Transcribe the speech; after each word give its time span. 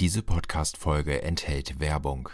Diese 0.00 0.22
Podcast-Folge 0.22 1.22
enthält 1.22 1.78
Werbung. 1.78 2.28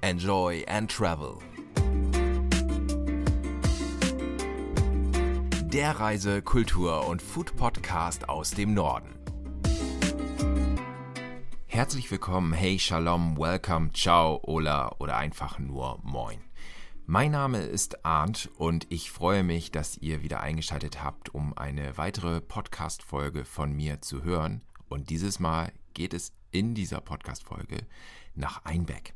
Enjoy 0.00 0.64
and 0.68 0.88
Travel. 0.88 1.38
Der 5.64 5.98
Reise-, 5.98 6.40
Kultur- 6.42 7.08
und 7.08 7.20
Food-Podcast 7.20 8.28
aus 8.28 8.52
dem 8.52 8.74
Norden. 8.74 9.18
Herzlich 11.66 12.08
willkommen, 12.12 12.52
hey, 12.52 12.78
Shalom, 12.78 13.36
Welcome, 13.36 13.92
Ciao, 13.92 14.40
Ola 14.44 14.94
oder 15.00 15.16
einfach 15.16 15.58
nur 15.58 15.98
Moin. 16.04 16.38
Mein 17.12 17.32
Name 17.32 17.58
ist 17.58 18.04
Arndt 18.06 18.50
und 18.56 18.86
ich 18.88 19.10
freue 19.10 19.42
mich, 19.42 19.72
dass 19.72 19.98
ihr 19.98 20.22
wieder 20.22 20.42
eingeschaltet 20.42 21.02
habt, 21.02 21.34
um 21.34 21.58
eine 21.58 21.98
weitere 21.98 22.40
Podcast-Folge 22.40 23.44
von 23.44 23.72
mir 23.72 24.00
zu 24.00 24.22
hören. 24.22 24.62
Und 24.88 25.10
dieses 25.10 25.40
Mal 25.40 25.72
geht 25.92 26.14
es 26.14 26.32
in 26.52 26.72
dieser 26.72 27.00
Podcast-Folge 27.00 27.78
nach 28.36 28.64
Einbeck. 28.64 29.14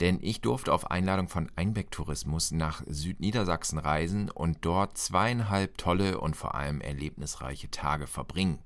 Denn 0.00 0.18
ich 0.20 0.40
durfte 0.40 0.72
auf 0.72 0.90
Einladung 0.90 1.28
von 1.28 1.52
Einbeck 1.54 1.92
Tourismus 1.92 2.50
nach 2.50 2.82
Südniedersachsen 2.88 3.78
reisen 3.78 4.28
und 4.28 4.64
dort 4.64 4.98
zweieinhalb 4.98 5.78
tolle 5.78 6.20
und 6.20 6.34
vor 6.34 6.56
allem 6.56 6.80
erlebnisreiche 6.80 7.70
Tage 7.70 8.08
verbringen. 8.08 8.58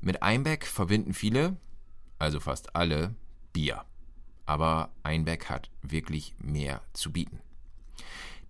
Mit 0.00 0.22
Einbeck 0.22 0.64
verbinden 0.64 1.12
viele, 1.12 1.56
also 2.20 2.38
fast 2.38 2.76
alle, 2.76 3.16
Bier. 3.52 3.84
Aber 4.46 4.90
Einbeck 5.02 5.46
hat 5.50 5.72
wirklich 5.82 6.36
mehr 6.38 6.82
zu 6.92 7.10
bieten. 7.10 7.40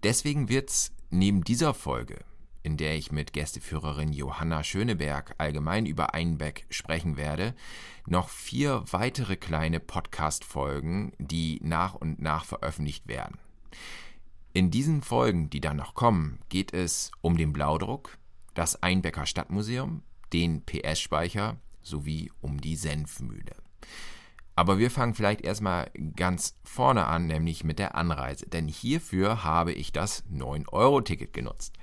Deswegen 0.03 0.49
wird's 0.49 0.93
neben 1.11 1.45
dieser 1.45 1.75
Folge, 1.75 2.25
in 2.63 2.77
der 2.77 2.97
ich 2.97 3.13
mit 3.13 3.33
Gästeführerin 3.33 4.13
Johanna 4.13 4.63
Schöneberg 4.63 5.35
allgemein 5.39 5.87
über 5.87 6.15
Einbeck 6.15 6.67
sprechen 6.71 7.17
werde, 7.17 7.55
noch 8.07 8.29
vier 8.29 8.85
weitere 8.91 9.37
kleine 9.37 9.81
Podcast-Folgen, 9.81 11.13
die 11.19 11.61
nach 11.63 11.95
und 11.95 12.21
nach 12.21 12.45
veröffentlicht 12.45 13.09
werden. 13.09 13.39
In 14.53 14.71
diesen 14.71 15.03
Folgen, 15.03 15.49
die 15.49 15.61
dann 15.61 15.77
noch 15.77 15.95
kommen, 15.95 16.41
geht 16.49 16.75
es 16.75 17.13
um 17.21 17.37
den 17.37 17.53
Blaudruck, 17.53 18.19
das 18.55 18.83
Einbecker 18.83 19.27
Stadtmuseum, 19.27 20.03
den 20.33 20.65
PS-Speicher 20.65 21.57
sowie 21.83 22.31
um 22.41 22.61
die 22.61 22.77
Senfmühle. 22.77 23.55
Aber 24.57 24.79
wir 24.79 24.91
fangen 24.91 25.15
vielleicht 25.15 25.41
erstmal 25.41 25.91
ganz 26.17 26.57
vorne 26.65 27.07
an, 27.07 27.27
nämlich 27.27 27.65
mit 27.65 27.79
der 27.79 27.95
Anreise. 27.95 28.47
Denn 28.47 28.69
hierfür 28.69 29.45
habe 29.45 29.73
ich 29.73 29.93
das 29.93 30.25
9-Euro-Ticket 30.31 31.33
genutzt. 31.33 31.75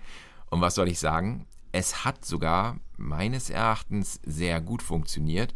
Und 0.50 0.62
was 0.62 0.76
soll 0.76 0.88
ich 0.88 1.00
sagen? 1.00 1.48
Es 1.72 2.06
hat 2.06 2.24
sogar 2.24 2.80
meines 2.98 3.50
Erachtens 3.50 4.20
sehr 4.24 4.62
gut 4.62 4.82
funktioniert 4.82 5.54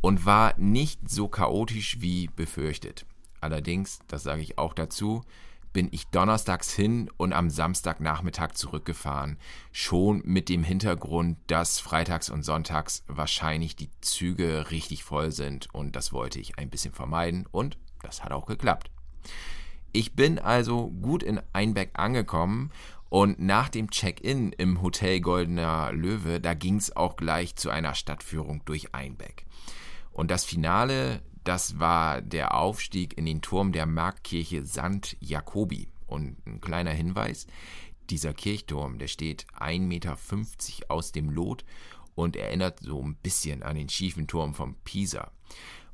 und 0.00 0.26
war 0.26 0.54
nicht 0.58 1.08
so 1.08 1.28
chaotisch 1.28 2.00
wie 2.00 2.28
befürchtet. 2.28 3.06
Allerdings, 3.40 4.00
das 4.08 4.22
sage 4.22 4.42
ich 4.42 4.58
auch 4.58 4.72
dazu, 4.72 5.22
bin 5.72 5.88
ich 5.90 6.06
donnerstags 6.08 6.72
hin 6.72 7.10
und 7.16 7.32
am 7.32 7.50
Samstagnachmittag 7.50 8.52
zurückgefahren. 8.52 9.38
Schon 9.72 10.22
mit 10.24 10.48
dem 10.48 10.64
Hintergrund, 10.64 11.38
dass 11.46 11.80
freitags 11.80 12.30
und 12.30 12.44
sonntags 12.44 13.04
wahrscheinlich 13.06 13.76
die 13.76 13.90
Züge 14.00 14.70
richtig 14.70 15.04
voll 15.04 15.32
sind 15.32 15.72
und 15.74 15.96
das 15.96 16.12
wollte 16.12 16.40
ich 16.40 16.58
ein 16.58 16.70
bisschen 16.70 16.94
vermeiden 16.94 17.46
und 17.50 17.78
das 18.02 18.24
hat 18.24 18.32
auch 18.32 18.46
geklappt. 18.46 18.90
Ich 19.92 20.14
bin 20.14 20.38
also 20.38 20.88
gut 20.88 21.22
in 21.22 21.40
Einbeck 21.52 21.90
angekommen 21.94 22.70
und 23.08 23.38
nach 23.38 23.68
dem 23.68 23.90
Check-in 23.90 24.52
im 24.52 24.82
Hotel 24.82 25.20
Goldener 25.20 25.92
Löwe, 25.92 26.40
da 26.40 26.54
ging 26.54 26.76
es 26.76 26.94
auch 26.94 27.16
gleich 27.16 27.56
zu 27.56 27.70
einer 27.70 27.94
Stadtführung 27.94 28.62
durch 28.64 28.94
Einbeck. 28.94 29.46
Und 30.12 30.30
das 30.30 30.44
Finale 30.44 31.22
das 31.46 31.78
war 31.78 32.20
der 32.20 32.54
Aufstieg 32.54 33.16
in 33.16 33.24
den 33.24 33.40
Turm 33.40 33.72
der 33.72 33.86
Marktkirche 33.86 34.66
St. 34.66 35.16
Jakobi. 35.20 35.88
Und 36.06 36.36
ein 36.46 36.60
kleiner 36.60 36.90
Hinweis, 36.92 37.46
dieser 38.10 38.34
Kirchturm, 38.34 38.98
der 38.98 39.08
steht 39.08 39.46
1,50 39.58 39.80
Meter 39.80 40.16
aus 40.88 41.12
dem 41.12 41.30
Lot 41.30 41.64
und 42.14 42.36
erinnert 42.36 42.80
so 42.80 43.00
ein 43.02 43.16
bisschen 43.16 43.62
an 43.62 43.76
den 43.76 43.88
schiefen 43.88 44.26
Turm 44.26 44.54
von 44.54 44.74
Pisa 44.84 45.30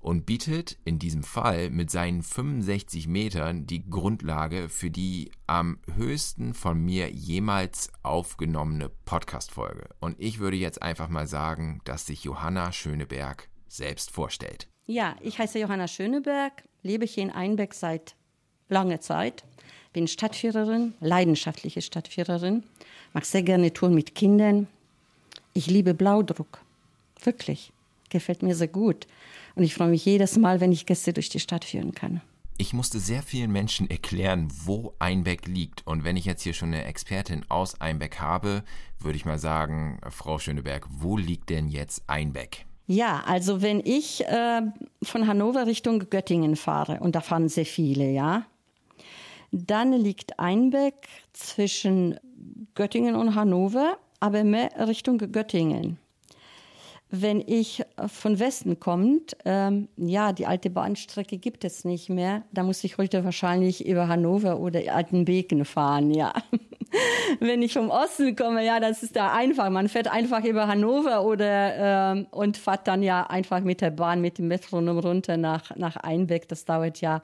und 0.03 0.27
bietet 0.27 0.79
in 0.85 0.99
diesem 0.99 1.23
Fall 1.23 1.71
mit 1.71 1.91
seinen 1.91 2.23
65 2.23 3.07
Metern 3.07 3.67
die 3.67 3.89
Grundlage 3.89 4.69
für 4.69 4.91
die 4.91 5.31
am 5.47 5.79
höchsten 5.95 6.55
von 6.55 6.79
mir 6.79 7.11
jemals 7.11 7.91
aufgenommene 8.03 8.91
Podcast-Folge. 9.05 9.89
Und 10.01 10.17
ich 10.19 10.41
würde 10.41 10.57
jetzt 10.57 10.83
einfach 10.83 11.09
mal 11.09 11.27
sagen, 11.27 11.81
dass 11.85 12.07
sich 12.07 12.25
Johanna 12.25 12.73
Schöneberg 12.73 13.49
selbst 13.69 14.11
vorstellt. 14.11 14.72
Ja, 14.93 15.17
ich 15.23 15.39
heiße 15.39 15.59
Johanna 15.59 15.89
Schöneberg, 15.89 16.65
lebe 16.83 17.07
hier 17.07 17.23
in 17.23 17.31
Einbeck 17.31 17.73
seit 17.73 18.15
langer 18.69 19.01
Zeit, 19.01 19.43
bin 19.95 20.07
Stadtführerin, 20.07 20.93
leidenschaftliche 21.01 21.81
Stadtführerin, 21.81 22.63
mag 23.15 23.25
sehr 23.25 23.43
gerne 23.43 23.73
Touren 23.73 23.95
mit 23.95 24.15
Kindern. 24.15 24.67
Ich 25.55 25.67
liebe 25.67 25.95
Blaudruck, 25.95 26.61
wirklich, 27.23 27.73
gefällt 28.11 28.43
mir 28.43 28.55
sehr 28.55 28.69
gut. 28.69 29.07
Und 29.55 29.63
ich 29.63 29.75
freue 29.75 29.89
mich 29.89 30.05
jedes 30.05 30.37
Mal, 30.37 30.61
wenn 30.61 30.73
ich 30.73 30.85
Gäste 30.85 31.15
durch 31.15 31.31
die 31.31 31.41
Stadt 31.41 31.65
führen 31.65 31.95
kann. 31.95 32.21
Ich 32.59 32.75
musste 32.75 33.01
sehr 33.01 33.23
vielen 33.23 33.51
Menschen 33.51 33.89
erklären, 33.89 34.49
wo 34.67 34.93
Einbeck 34.99 35.47
liegt. 35.47 35.87
Und 35.87 36.05
wenn 36.05 36.19
ich 36.19 36.27
jetzt 36.27 36.43
hier 36.43 36.53
schon 36.53 36.69
eine 36.69 36.85
Expertin 36.85 37.47
aus 37.49 37.81
Einbeck 37.81 38.21
habe, 38.21 38.63
würde 38.99 39.17
ich 39.17 39.25
mal 39.25 39.39
sagen, 39.39 39.99
Frau 40.11 40.39
Schöneberg, 40.39 40.87
wo 40.91 41.17
liegt 41.17 41.49
denn 41.49 41.69
jetzt 41.69 42.03
Einbeck? 42.09 42.67
Ja, 42.93 43.23
also 43.25 43.63
wenn 43.63 43.81
ich 43.81 44.23
äh, 44.27 44.61
von 45.03 45.27
Hannover 45.27 45.67
Richtung 45.67 46.11
Göttingen 46.11 46.57
fahre, 46.57 47.01
und 47.01 47.15
da 47.15 47.23
fahren 47.23 47.49
sehr 47.49 47.65
viele, 47.65 48.11
ja, 48.11 48.45
dann 49.51 49.95
liegt 49.95 50.39
Einbeck 50.39 51.09
zwischen 51.33 52.21
Göttingen 52.75 53.15
und 53.15 53.35
Hannover, 53.35 53.97
aber 54.21 54.45
mehr 54.45 54.69
Richtung 54.87 55.17
Göttingen. 55.17 55.97
Wenn 57.15 57.45
ich 57.47 57.85
von 58.07 58.39
Westen 58.39 58.81
kommt, 58.81 59.37
ähm, 59.45 59.89
ja, 59.99 60.33
die 60.33 60.47
alte 60.47 60.71
Bahnstrecke 60.71 61.37
gibt 61.37 61.63
es 61.63 61.85
nicht 61.85 62.09
mehr. 62.09 62.43
Da 62.53 62.63
muss 62.63 62.83
ich 62.85 62.97
heute 62.97 63.23
wahrscheinlich 63.23 63.87
über 63.87 64.09
Hannover 64.09 64.59
oder 64.59 64.81
Altenbeken 64.95 65.67
fahren, 65.67 66.11
ja. 66.11 66.33
Wenn 67.41 67.61
ich 67.61 67.75
vom 67.75 67.91
Osten 67.91 68.35
komme, 68.35 68.65
ja, 68.65 68.81
das 68.81 69.03
ist 69.03 69.15
da 69.15 69.31
einfach. 69.35 69.69
Man 69.69 69.91
fährt 69.91 70.09
einfach 70.09 70.43
über 70.43 70.69
Hannover 70.69 71.27
oder 71.27 72.13
ähm, 72.15 72.27
und 72.31 72.57
fährt 72.57 72.89
dann 72.89 73.03
ja 73.03 73.25
einfach 73.27 73.61
mit 73.61 73.83
der 73.83 73.91
Bahn, 73.91 74.23
mit 74.23 74.39
dem 74.39 74.49
Metronom 74.49 74.99
runter 74.99 75.37
nach, 75.37 75.77
nach 75.77 75.97
Einbeck. 75.97 76.49
Das 76.49 76.65
dauert 76.65 77.03
ja 77.03 77.23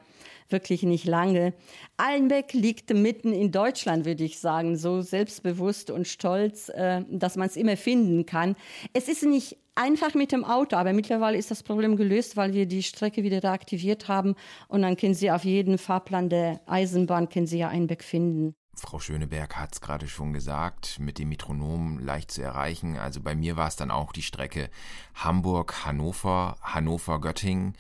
wirklich 0.51 0.83
nicht 0.83 1.05
lange. 1.05 1.55
Allenbeck 1.97 2.53
liegt 2.53 2.93
mitten 2.93 3.33
in 3.33 3.53
Deutschland, 3.53 4.05
würde 4.05 4.25
ich 4.25 4.39
sagen, 4.39 4.77
so 4.77 5.01
selbstbewusst 5.01 5.91
und 5.91 6.07
stolz, 6.07 6.69
äh, 6.71 7.03
dass 7.11 7.37
man 7.37 7.49
es 7.49 7.57
immer 7.57 7.77
finden 7.77 8.27
kann. 8.27 8.57
Es 8.93 9.09
ist 9.09 9.23
nicht 9.25 9.57
einfach 9.75 10.15
mit 10.15 10.33
dem 10.33 10.45
Auto, 10.45 10.77
aber 10.77 10.93
mittlerweile 10.93 11.39
ist 11.39 11.51
das 11.51 11.63
Problem 11.63 11.97
gelöst, 11.97 12.37
weil 12.37 12.53
wir 12.53 12.67
die 12.67 12.83
Strecke 12.83 13.23
wieder 13.23 13.43
reaktiviert 13.43 14.09
haben 14.09 14.35
und 14.67 14.83
dann 14.83 14.97
können 14.97 15.15
Sie 15.15 15.31
auf 15.31 15.45
jeden 15.45 15.79
Fahrplan 15.79 16.29
der 16.29 16.61
Eisenbahn 16.67 17.29
können 17.29 17.47
Sie 17.47 17.59
ja 17.59 17.69
Einbeck 17.69 18.03
finden. 18.03 18.55
Frau 18.79 19.01
Schöneberg 19.01 19.57
hat 19.57 19.75
es 19.75 19.81
gerade 19.81 20.07
schon 20.07 20.33
gesagt, 20.33 20.99
mit 21.01 21.19
dem 21.19 21.31
Metronom 21.31 21.99
leicht 21.99 22.31
zu 22.31 22.43
erreichen. 22.43 22.97
Also 22.97 23.21
bei 23.21 23.35
mir 23.35 23.57
war 23.57 23.67
es 23.67 23.77
dann 23.77 23.91
auch 23.91 24.13
die 24.13 24.23
Strecke 24.23 24.71
Hamburg-Hannover, 25.15 26.57
Hannover-Göttingen 26.63 27.75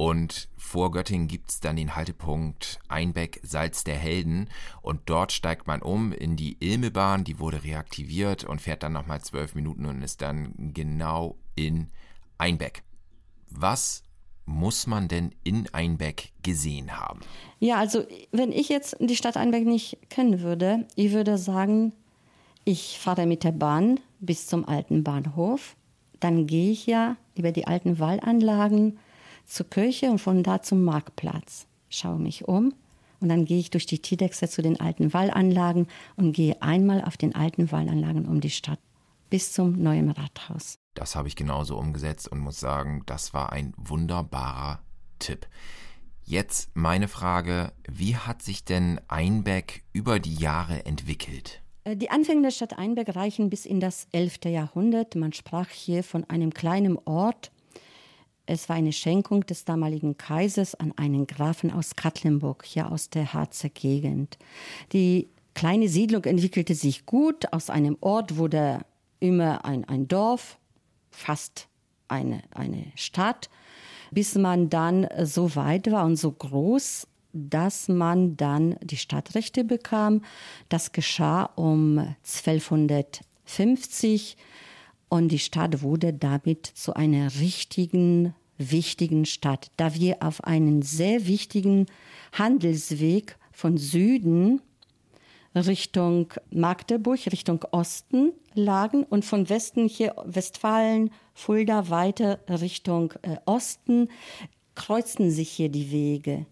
und 0.00 0.48
vor 0.56 0.92
Göttingen 0.92 1.28
gibt 1.28 1.50
es 1.50 1.60
dann 1.60 1.76
den 1.76 1.94
Haltepunkt 1.94 2.78
Einbeck 2.88 3.38
Salz 3.42 3.84
der 3.84 3.96
Helden 3.96 4.48
und 4.80 5.02
dort 5.04 5.30
steigt 5.30 5.66
man 5.66 5.82
um 5.82 6.14
in 6.14 6.36
die 6.36 6.56
Ilmebahn, 6.58 7.22
die 7.22 7.38
wurde 7.38 7.64
reaktiviert 7.64 8.44
und 8.44 8.62
fährt 8.62 8.82
dann 8.82 8.94
nochmal 8.94 9.20
zwölf 9.20 9.54
Minuten 9.54 9.84
und 9.84 10.00
ist 10.00 10.22
dann 10.22 10.54
genau 10.72 11.36
in 11.54 11.90
Einbeck. 12.38 12.82
Was 13.50 14.02
muss 14.46 14.86
man 14.86 15.06
denn 15.06 15.34
in 15.44 15.68
Einbeck 15.74 16.32
gesehen 16.42 16.98
haben? 16.98 17.20
Ja, 17.58 17.76
also 17.76 18.06
wenn 18.32 18.52
ich 18.52 18.70
jetzt 18.70 18.96
die 19.00 19.16
Stadt 19.16 19.36
Einbeck 19.36 19.66
nicht 19.66 19.98
kennen 20.08 20.40
würde, 20.40 20.86
ich 20.94 21.12
würde 21.12 21.36
sagen, 21.36 21.92
ich 22.64 22.98
fahre 22.98 23.26
mit 23.26 23.44
der 23.44 23.52
Bahn 23.52 24.00
bis 24.18 24.46
zum 24.46 24.66
alten 24.66 25.04
Bahnhof, 25.04 25.76
dann 26.20 26.46
gehe 26.46 26.72
ich 26.72 26.86
ja 26.86 27.18
über 27.34 27.52
die 27.52 27.66
alten 27.66 27.98
Wallanlagen, 27.98 28.98
zur 29.50 29.68
Kirche 29.68 30.10
und 30.10 30.18
von 30.18 30.42
da 30.42 30.62
zum 30.62 30.84
Marktplatz. 30.84 31.66
Schaue 31.88 32.18
mich 32.18 32.46
um 32.46 32.72
und 33.20 33.28
dann 33.28 33.44
gehe 33.44 33.58
ich 33.58 33.70
durch 33.70 33.86
die 33.86 34.00
Tidexe 34.00 34.48
zu 34.48 34.62
den 34.62 34.80
alten 34.80 35.12
Wallanlagen 35.12 35.88
und 36.16 36.32
gehe 36.32 36.60
einmal 36.62 37.02
auf 37.02 37.16
den 37.16 37.34
alten 37.34 37.70
Wallanlagen 37.72 38.26
um 38.26 38.40
die 38.40 38.50
Stadt 38.50 38.78
bis 39.28 39.52
zum 39.52 39.80
neuen 39.80 40.10
Rathaus. 40.10 40.78
Das 40.94 41.14
habe 41.14 41.28
ich 41.28 41.36
genauso 41.36 41.78
umgesetzt 41.78 42.28
und 42.28 42.40
muss 42.40 42.58
sagen, 42.58 43.02
das 43.06 43.32
war 43.32 43.52
ein 43.52 43.72
wunderbarer 43.76 44.80
Tipp. 45.18 45.46
Jetzt 46.24 46.70
meine 46.74 47.08
Frage, 47.08 47.72
wie 47.88 48.16
hat 48.16 48.42
sich 48.42 48.64
denn 48.64 49.00
Einbeck 49.08 49.82
über 49.92 50.20
die 50.20 50.34
Jahre 50.34 50.84
entwickelt? 50.84 51.62
Äh, 51.84 51.96
die 51.96 52.10
Anfänge 52.10 52.42
der 52.42 52.50
Stadt 52.50 52.78
Einbeck 52.78 53.14
reichen 53.16 53.50
bis 53.50 53.66
in 53.66 53.80
das 53.80 54.06
11. 54.12 54.44
Jahrhundert. 54.46 55.16
Man 55.16 55.32
sprach 55.32 55.68
hier 55.68 56.04
von 56.04 56.24
einem 56.28 56.52
kleinen 56.52 56.98
Ort. 57.04 57.50
Es 58.50 58.68
war 58.68 58.74
eine 58.74 58.92
Schenkung 58.92 59.46
des 59.46 59.64
damaligen 59.64 60.16
Kaisers 60.16 60.74
an 60.74 60.92
einen 60.96 61.28
Grafen 61.28 61.70
aus 61.70 61.94
Katlenburg, 61.94 62.64
hier 62.66 62.90
aus 62.90 63.08
der 63.08 63.32
Harzer 63.32 63.68
Gegend. 63.68 64.38
Die 64.92 65.28
kleine 65.54 65.88
Siedlung 65.88 66.24
entwickelte 66.24 66.74
sich 66.74 67.06
gut. 67.06 67.52
Aus 67.52 67.70
einem 67.70 67.96
Ort 68.00 68.38
wurde 68.38 68.80
immer 69.20 69.64
ein, 69.64 69.84
ein 69.84 70.08
Dorf, 70.08 70.58
fast 71.12 71.68
eine, 72.08 72.42
eine 72.52 72.86
Stadt, 72.96 73.48
bis 74.10 74.34
man 74.34 74.68
dann 74.68 75.06
so 75.22 75.54
weit 75.54 75.88
war 75.92 76.04
und 76.04 76.16
so 76.16 76.32
groß, 76.32 77.06
dass 77.32 77.86
man 77.86 78.36
dann 78.36 78.74
die 78.82 78.96
Stadtrechte 78.96 79.62
bekam. 79.62 80.22
Das 80.68 80.90
geschah 80.90 81.44
um 81.54 81.98
1250 81.98 84.36
und 85.08 85.28
die 85.28 85.38
Stadt 85.38 85.82
wurde 85.82 86.12
damit 86.12 86.66
zu 86.66 86.94
einer 86.94 87.32
richtigen, 87.40 88.34
wichtigen 88.60 89.24
Stadt, 89.24 89.70
da 89.76 89.94
wir 89.94 90.22
auf 90.22 90.44
einen 90.44 90.82
sehr 90.82 91.26
wichtigen 91.26 91.86
Handelsweg 92.32 93.36
von 93.52 93.76
Süden 93.78 94.60
Richtung 95.54 96.32
Magdeburg, 96.50 97.18
Richtung 97.32 97.64
Osten 97.72 98.32
lagen 98.54 99.02
und 99.04 99.24
von 99.24 99.48
Westen 99.48 99.88
hier 99.88 100.14
Westfalen, 100.24 101.10
Fulda 101.34 101.90
weiter 101.90 102.38
Richtung 102.48 103.12
äh, 103.22 103.36
Osten 103.46 104.08
kreuzten 104.74 105.30
sich 105.30 105.50
hier 105.50 105.68
die 105.68 105.90
Wege. 105.90 106.46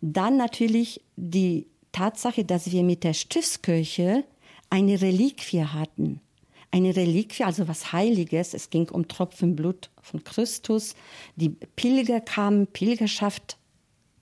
Dann 0.00 0.36
natürlich 0.36 1.00
die 1.16 1.66
Tatsache, 1.90 2.44
dass 2.44 2.70
wir 2.70 2.84
mit 2.84 3.02
der 3.02 3.14
Stiftskirche 3.14 4.24
eine 4.70 5.00
Reliquie 5.00 5.64
hatten. 5.64 6.20
Eine 6.70 6.94
Reliquie, 6.94 7.44
also 7.44 7.66
was 7.66 7.92
Heiliges. 7.92 8.54
Es 8.54 8.70
ging 8.70 8.88
um 8.90 9.08
Tropfen 9.08 9.56
Blut 9.56 9.90
von 10.02 10.22
Christus. 10.22 10.94
Die 11.36 11.48
Pilger 11.48 12.20
kamen. 12.20 12.66
Pilgerschaft 12.66 13.56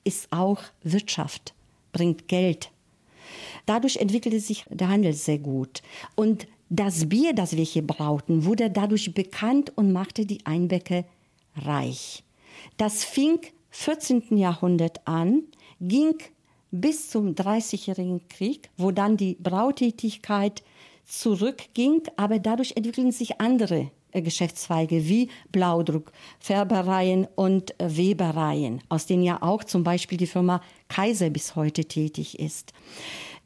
ist 0.04 0.28
auch 0.30 0.62
Wirtschaft, 0.82 1.54
bringt 1.92 2.28
Geld. 2.28 2.70
Dadurch 3.66 3.96
entwickelte 3.96 4.38
sich 4.38 4.64
der 4.70 4.88
Handel 4.88 5.12
sehr 5.12 5.38
gut. 5.38 5.82
Und 6.14 6.46
das 6.68 7.08
Bier, 7.08 7.32
das 7.32 7.56
wir 7.56 7.64
hier 7.64 7.86
brauten, 7.86 8.44
wurde 8.44 8.70
dadurch 8.70 9.12
bekannt 9.14 9.72
und 9.76 9.92
machte 9.92 10.26
die 10.26 10.44
Einbecke 10.46 11.04
reich. 11.56 12.22
Das 12.76 13.04
fing 13.04 13.40
14. 13.70 14.36
Jahrhundert 14.36 15.06
an 15.06 15.42
ging 15.80 16.14
bis 16.70 17.10
zum 17.10 17.34
Dreißigjährigen 17.34 18.28
Krieg, 18.28 18.70
wo 18.76 18.90
dann 18.90 19.16
die 19.16 19.36
Brautätigkeit 19.40 20.62
zurückging, 21.06 22.02
aber 22.16 22.38
dadurch 22.38 22.72
entwickeln 22.76 23.12
sich 23.12 23.40
andere 23.40 23.90
äh, 24.10 24.22
Geschäftszweige 24.22 25.08
wie 25.08 25.30
Blaudruck, 25.52 26.12
Färbereien 26.40 27.28
und 27.36 27.78
äh, 27.80 27.96
Webereien, 27.96 28.82
aus 28.88 29.06
denen 29.06 29.22
ja 29.22 29.40
auch 29.40 29.64
zum 29.64 29.84
Beispiel 29.84 30.18
die 30.18 30.26
Firma 30.26 30.60
Kaiser 30.88 31.30
bis 31.30 31.54
heute 31.54 31.84
tätig 31.84 32.38
ist. 32.38 32.72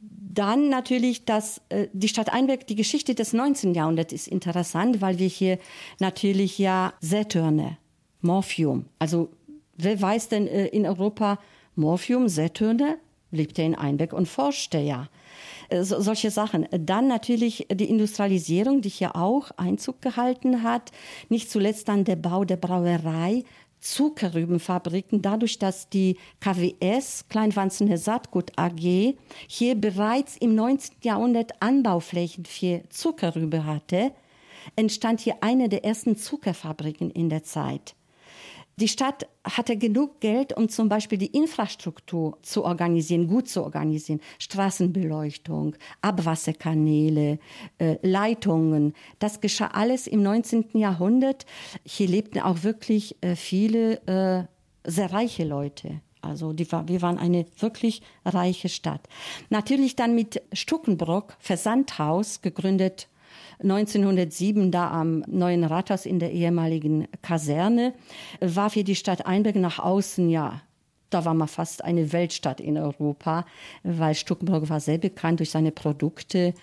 Dann 0.01 0.69
natürlich 0.71 1.25
das, 1.27 1.61
äh, 1.69 1.89
die 1.93 2.09
Stadt 2.09 2.33
Einberg, 2.33 2.67
die 2.67 2.77
Geschichte 2.77 3.15
des 3.15 3.33
19. 3.33 3.75
Jahrhunderts 3.75 4.13
ist 4.13 4.29
interessant, 4.29 5.01
weil 5.01 5.19
wir 5.19 5.29
hier 5.29 5.59
natürlich 5.99 6.59
ja 6.59 6.95
Saturne, 7.01 7.77
Morphium, 8.23 8.87
also 8.99 9.31
wer 9.77 10.01
weiß 10.01 10.29
denn 10.29 10.47
in 10.47 10.87
Europa, 10.87 11.39
Morphium, 11.75 12.29
Saturne, 12.29 12.99
lebte 13.31 13.63
in 13.63 13.75
Einbeck 13.75 14.13
und 14.13 14.29
forschte 14.29 14.79
ja. 14.79 15.09
Äh, 15.71 15.85
so, 15.85 16.01
solche 16.01 16.31
Sachen. 16.31 16.67
Dann 16.71 17.09
natürlich 17.09 17.67
die 17.73 17.89
Industrialisierung, 17.89 18.83
die 18.83 18.89
hier 18.89 19.17
auch 19.17 19.51
Einzug 19.57 20.03
gehalten 20.03 20.63
hat. 20.63 20.91
Nicht 21.29 21.51
zuletzt 21.51 21.89
dann 21.89 22.05
der 22.05 22.17
Bau 22.17 22.45
der 22.45 22.57
Brauerei, 22.57 23.45
Zuckerrübenfabriken, 23.81 25.23
dadurch, 25.23 25.59
dass 25.59 25.89
die 25.89 26.19
KWS, 26.41 27.29
Kleinwanzener 27.31 27.97
Saatgut 27.97 28.53
AG, 28.57 29.15
hier 29.49 29.75
bereits 29.75 30.37
im 30.37 30.55
19. 30.55 30.97
Jahrhundert 31.03 31.63
Anbauflächen 31.63 32.45
für 32.45 32.83
Zuckerrübe 32.91 33.65
hatte, 33.65 34.13
entstand 34.77 35.21
hier 35.21 35.37
eine 35.41 35.71
der 35.71 35.85
ersten 35.85 36.17
Zuckerfabriken 36.17 37.11
in 37.11 37.31
der 37.31 37.43
Zeit. 37.43 37.95
Die 38.77 38.89
Stadt 38.89 39.29
hatte 39.45 39.77
genug 39.77 40.21
Geld, 40.21 40.57
um 40.57 40.69
zum 40.69 40.89
Beispiel 40.89 41.19
die 41.19 41.27
Infrastruktur 41.27 42.39
zu 42.43 42.65
organisieren, 42.65 43.27
gut 43.27 43.49
zu 43.49 43.63
organisieren. 43.63 44.21
Straßenbeleuchtung, 44.39 45.77
Abwasserkanäle, 46.01 47.39
äh, 47.79 47.97
Leitungen. 48.03 48.95
Das 49.19 49.41
geschah 49.41 49.69
alles 49.69 50.07
im 50.07 50.23
19. 50.23 50.79
Jahrhundert. 50.79 51.45
Hier 51.85 52.09
lebten 52.09 52.41
auch 52.41 52.63
wirklich 52.63 53.17
äh, 53.23 53.37
viele 53.37 54.01
äh, 54.07 54.45
sehr 54.91 55.13
reiche 55.13 55.45
Leute. 55.45 56.01
Also 56.23 56.53
die 56.53 56.71
wir 56.71 57.03
waren 57.03 57.19
eine 57.19 57.47
wirklich 57.59 58.03
reiche 58.25 58.69
Stadt. 58.69 59.09
Natürlich 59.49 59.97
dann 59.97 60.15
mit 60.15 60.43
Stuckenbrock, 60.53 61.37
Versandhaus, 61.39 62.43
gegründet 62.43 63.09
1907 63.63 64.71
da 64.71 64.91
am 64.91 65.25
neuen 65.27 65.65
Rathaus 65.65 66.07
in 66.07 66.19
der 66.19 66.33
ehemaligen 66.33 67.09
Kaserne, 67.23 67.95
war 68.41 68.71
für 68.71 68.85
die 68.85 68.97
Stadt 68.97 69.27
Einberg 69.27 69.57
nach 69.57 69.79
außen 69.79 70.29
ja 70.31 70.63
da 71.11 71.25
war 71.25 71.35
man 71.35 71.49
fast 71.49 71.85
eine 71.85 72.13
Weltstadt 72.13 72.61
in 72.61 72.79
Europa, 72.79 73.45
weil 73.83 74.15
Stuckenburg 74.15 74.69
war 74.69 74.81
sehr 74.81 74.99
bekannt 74.99 75.41
durch 75.41 75.51
seine 75.51 75.73
Produkte 75.73 76.55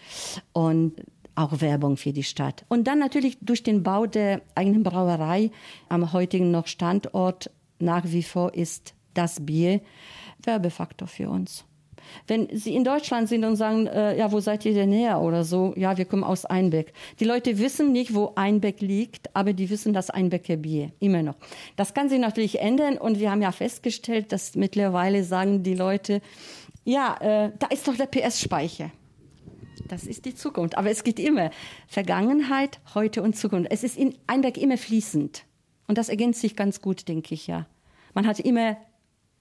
und 0.53 0.93
auch 1.35 1.61
Werbung 1.61 1.97
für 1.97 2.13
die 2.13 2.23
Stadt. 2.23 2.65
Und 2.67 2.87
dann 2.87 2.97
natürlich 2.97 3.37
durch 3.41 3.61
den 3.61 3.83
Bau 3.83 4.07
der 4.07 4.41
eigenen 4.55 4.83
Brauerei 4.83 5.51
am 5.87 6.11
heutigen 6.13 6.49
noch 6.49 6.67
Standort 6.67 7.51
nach 7.79 8.05
wie 8.05 8.23
vor 8.23 8.55
ist 8.55 8.95
das 9.13 9.45
Bier 9.45 9.81
Werbefaktor 10.43 11.07
für 11.07 11.29
uns. 11.29 11.66
Wenn 12.27 12.47
Sie 12.55 12.75
in 12.75 12.83
Deutschland 12.83 13.29
sind 13.29 13.43
und 13.43 13.55
sagen, 13.55 13.87
äh, 13.87 14.17
ja, 14.17 14.31
wo 14.31 14.39
seid 14.39 14.65
ihr 14.65 14.73
denn 14.73 14.91
her 14.91 15.21
oder 15.21 15.43
so, 15.43 15.73
ja, 15.75 15.97
wir 15.97 16.05
kommen 16.05 16.23
aus 16.23 16.45
Einbeck. 16.45 16.93
Die 17.19 17.25
Leute 17.25 17.59
wissen 17.59 17.91
nicht, 17.91 18.13
wo 18.13 18.33
Einbeck 18.35 18.81
liegt, 18.81 19.35
aber 19.35 19.53
die 19.53 19.69
wissen 19.69 19.93
das 19.93 20.09
Einbecker 20.09 20.57
Bier 20.57 20.91
immer 20.99 21.23
noch. 21.23 21.35
Das 21.75 21.93
kann 21.93 22.09
sich 22.09 22.19
natürlich 22.19 22.59
ändern 22.59 22.97
und 22.97 23.19
wir 23.19 23.31
haben 23.31 23.41
ja 23.41 23.51
festgestellt, 23.51 24.31
dass 24.31 24.55
mittlerweile 24.55 25.23
sagen 25.23 25.63
die 25.63 25.75
Leute, 25.75 26.21
ja, 26.83 27.17
äh, 27.19 27.51
da 27.59 27.67
ist 27.67 27.87
doch 27.87 27.95
der 27.95 28.05
PS-Speicher. 28.05 28.91
Das 29.87 30.05
ist 30.05 30.25
die 30.25 30.35
Zukunft. 30.35 30.77
Aber 30.77 30.89
es 30.89 31.03
geht 31.03 31.19
immer 31.19 31.51
Vergangenheit, 31.87 32.79
heute 32.93 33.21
und 33.21 33.35
Zukunft. 33.35 33.71
Es 33.71 33.83
ist 33.83 33.97
in 33.97 34.15
Einbeck 34.27 34.57
immer 34.57 34.77
fließend. 34.77 35.43
Und 35.87 35.97
das 35.97 36.09
ergänzt 36.09 36.41
sich 36.41 36.55
ganz 36.55 36.81
gut, 36.81 37.07
denke 37.07 37.33
ich 37.33 37.47
ja. 37.47 37.65
Man 38.13 38.27
hat 38.27 38.39
immer 38.39 38.77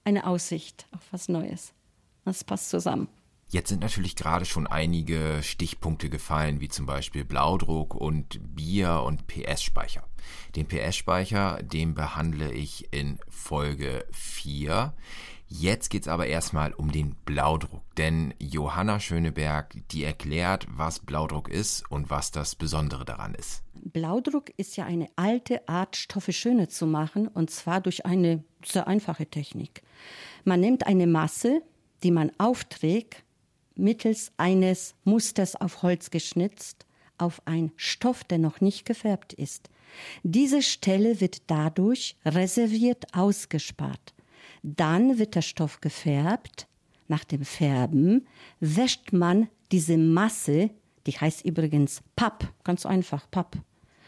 eine 0.03 0.25
Aussicht 0.25 0.87
auf 0.91 1.01
was 1.11 1.27
Neues. 1.27 1.73
Das 2.27 2.43
passt 2.43 2.69
zusammen. 2.69 3.07
Jetzt 3.47 3.69
sind 3.69 3.79
natürlich 3.79 4.17
gerade 4.17 4.43
schon 4.43 4.67
einige 4.67 5.39
Stichpunkte 5.41 6.09
gefallen, 6.09 6.59
wie 6.59 6.67
zum 6.67 6.85
Beispiel 6.85 7.23
Blaudruck 7.23 7.95
und 7.95 8.41
Bier 8.53 9.01
und 9.05 9.27
PS-Speicher. 9.27 10.03
Den 10.57 10.67
PS-Speicher, 10.67 11.63
den 11.63 11.93
behandle 11.93 12.51
ich 12.51 12.91
in 12.91 13.17
Folge 13.29 14.05
4. 14.11 14.93
Jetzt 15.47 15.89
geht's 15.89 16.09
aber 16.09 16.27
erstmal 16.27 16.73
um 16.73 16.91
den 16.91 17.15
Blaudruck, 17.23 17.83
denn 17.95 18.33
Johanna 18.39 18.99
Schöneberg, 18.99 19.77
die 19.91 20.03
erklärt, 20.03 20.67
was 20.69 20.99
Blaudruck 20.99 21.47
ist 21.47 21.89
und 21.89 22.09
was 22.09 22.31
das 22.31 22.55
Besondere 22.55 23.05
daran 23.05 23.35
ist. 23.35 23.63
Blaudruck 23.73 24.51
ist 24.57 24.75
ja 24.75 24.83
eine 24.83 25.07
alte 25.15 25.65
Art, 25.69 25.95
Stoffe 25.95 26.33
schöner 26.33 26.67
zu 26.67 26.87
machen, 26.87 27.29
und 27.29 27.51
zwar 27.51 27.79
durch 27.79 28.05
eine 28.05 28.43
sehr 28.65 28.85
einfache 28.85 29.27
Technik. 29.27 29.83
Man 30.43 30.59
nimmt 30.59 30.85
eine 30.85 31.07
Masse, 31.07 31.61
die 32.03 32.11
man 32.11 32.31
aufträgt, 32.37 33.23
mittels 33.75 34.31
eines 34.37 34.95
Musters 35.03 35.55
auf 35.55 35.83
Holz 35.83 36.09
geschnitzt, 36.09 36.85
auf 37.17 37.41
ein 37.45 37.71
Stoff, 37.75 38.23
der 38.23 38.37
noch 38.37 38.61
nicht 38.61 38.85
gefärbt 38.85 39.33
ist. 39.33 39.69
Diese 40.23 40.61
Stelle 40.61 41.21
wird 41.21 41.49
dadurch 41.49 42.15
reserviert 42.25 43.05
ausgespart. 43.13 44.13
Dann 44.63 45.17
wird 45.17 45.35
der 45.35 45.41
Stoff 45.41 45.81
gefärbt. 45.81 46.67
Nach 47.07 47.23
dem 47.23 47.45
Färben 47.45 48.27
wäscht 48.59 49.13
man 49.13 49.47
diese 49.71 49.97
Masse, 49.97 50.69
die 51.05 51.13
heißt 51.13 51.45
übrigens 51.45 52.01
Papp, 52.15 52.53
ganz 52.63 52.85
einfach 52.85 53.29
Papp, 53.31 53.57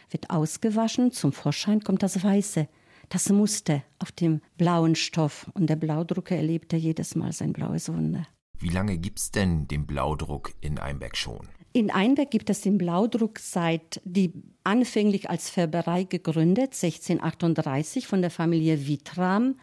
wird 0.09 0.29
ausgewaschen, 0.29 1.11
zum 1.11 1.31
Vorschein 1.31 1.81
kommt 1.81 2.03
das 2.03 2.23
Weiße 2.23 2.67
das 3.09 3.29
Muster 3.29 3.83
auf 3.99 4.11
dem 4.11 4.41
blauen 4.57 4.95
Stoff. 4.95 5.49
Und 5.53 5.67
der 5.69 5.75
Blaudrucker 5.75 6.35
erlebte 6.35 6.77
jedes 6.77 7.15
Mal 7.15 7.33
sein 7.33 7.53
blaues 7.53 7.89
Wunder. 7.89 8.27
Wie 8.59 8.69
lange 8.69 8.97
gibt 8.97 9.19
es 9.19 9.31
denn 9.31 9.67
den 9.67 9.85
Blaudruck 9.85 10.53
in 10.61 10.79
Einbeck 10.79 11.15
schon? 11.15 11.47
In 11.71 11.91
Einbeck 11.91 12.31
gibt 12.31 12.49
es 12.49 12.61
den 12.61 12.77
Blaudruck 12.77 13.39
seit 13.39 14.01
die 14.03 14.33
anfänglich 14.63 15.29
als 15.29 15.49
Färberei 15.49 16.03
gegründet, 16.03 16.73
1638 16.73 18.07
von 18.07 18.21
der 18.21 18.31
Familie 18.31 18.87
Wittram. 18.87 19.55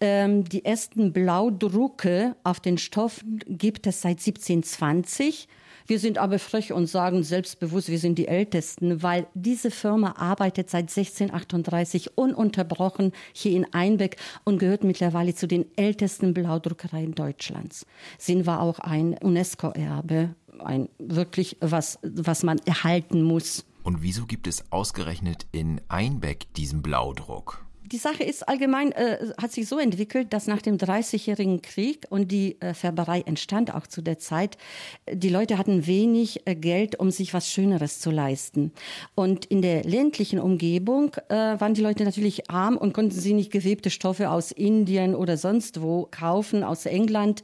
Ähm, 0.00 0.44
die 0.44 0.64
ersten 0.64 1.12
Blaudrucke 1.12 2.36
auf 2.44 2.60
den 2.60 2.78
Stoffen 2.78 3.40
gibt 3.46 3.86
es 3.86 4.00
seit 4.00 4.18
1720 4.18 5.48
Wir 5.86 5.98
sind 5.98 6.16
aber 6.16 6.38
frech 6.38 6.72
und 6.72 6.86
sagen 6.86 7.22
selbstbewusst, 7.22 7.88
wir 7.88 7.98
sind 7.98 8.16
die 8.18 8.26
Ältesten, 8.26 9.02
weil 9.02 9.26
diese 9.34 9.70
Firma 9.70 10.12
arbeitet 10.16 10.70
seit 10.70 10.84
1638 10.84 12.16
ununterbrochen 12.16 13.12
hier 13.34 13.52
in 13.52 13.66
Einbeck 13.74 14.16
und 14.44 14.58
gehört 14.58 14.82
mittlerweile 14.82 15.34
zu 15.34 15.46
den 15.46 15.66
ältesten 15.76 16.32
Blaudruckereien 16.32 17.14
Deutschlands. 17.14 17.86
Sie 18.16 18.46
war 18.46 18.60
auch 18.60 18.78
ein 18.78 19.18
UNESCO-Erbe, 19.18 20.34
ein 20.58 20.88
wirklich 20.98 21.58
was, 21.60 21.98
was 22.02 22.42
man 22.42 22.58
erhalten 22.64 23.22
muss. 23.22 23.66
Und 23.82 24.02
wieso 24.02 24.24
gibt 24.24 24.46
es 24.46 24.72
ausgerechnet 24.72 25.46
in 25.52 25.82
Einbeck 25.88 26.52
diesen 26.54 26.80
Blaudruck? 26.80 27.63
Die 27.92 27.98
Sache 27.98 28.24
ist 28.24 28.48
allgemein, 28.48 28.92
äh, 28.92 29.18
hat 29.40 29.52
sich 29.52 29.68
so 29.68 29.78
entwickelt, 29.78 30.32
dass 30.32 30.46
nach 30.46 30.62
dem 30.62 30.78
Dreißigjährigen 30.78 31.60
Krieg 31.60 32.06
und 32.08 32.32
die 32.32 32.58
äh, 32.62 32.72
Färberei 32.72 33.20
entstand 33.20 33.74
auch 33.74 33.86
zu 33.86 34.00
der 34.00 34.18
Zeit, 34.18 34.56
die 35.10 35.28
Leute 35.28 35.58
hatten 35.58 35.86
wenig 35.86 36.46
äh, 36.46 36.54
Geld, 36.54 36.98
um 36.98 37.10
sich 37.10 37.34
was 37.34 37.50
Schöneres 37.50 38.00
zu 38.00 38.10
leisten. 38.10 38.72
Und 39.14 39.44
in 39.44 39.60
der 39.60 39.84
ländlichen 39.84 40.38
Umgebung 40.38 41.14
äh, 41.28 41.34
waren 41.34 41.74
die 41.74 41.82
Leute 41.82 42.04
natürlich 42.04 42.50
arm 42.50 42.78
und 42.78 42.94
konnten 42.94 43.20
sie 43.20 43.34
nicht 43.34 43.52
gewebte 43.52 43.90
Stoffe 43.90 44.30
aus 44.30 44.50
Indien 44.50 45.14
oder 45.14 45.36
sonst 45.36 45.82
wo 45.82 46.08
kaufen, 46.10 46.64
aus 46.64 46.86
England. 46.86 47.42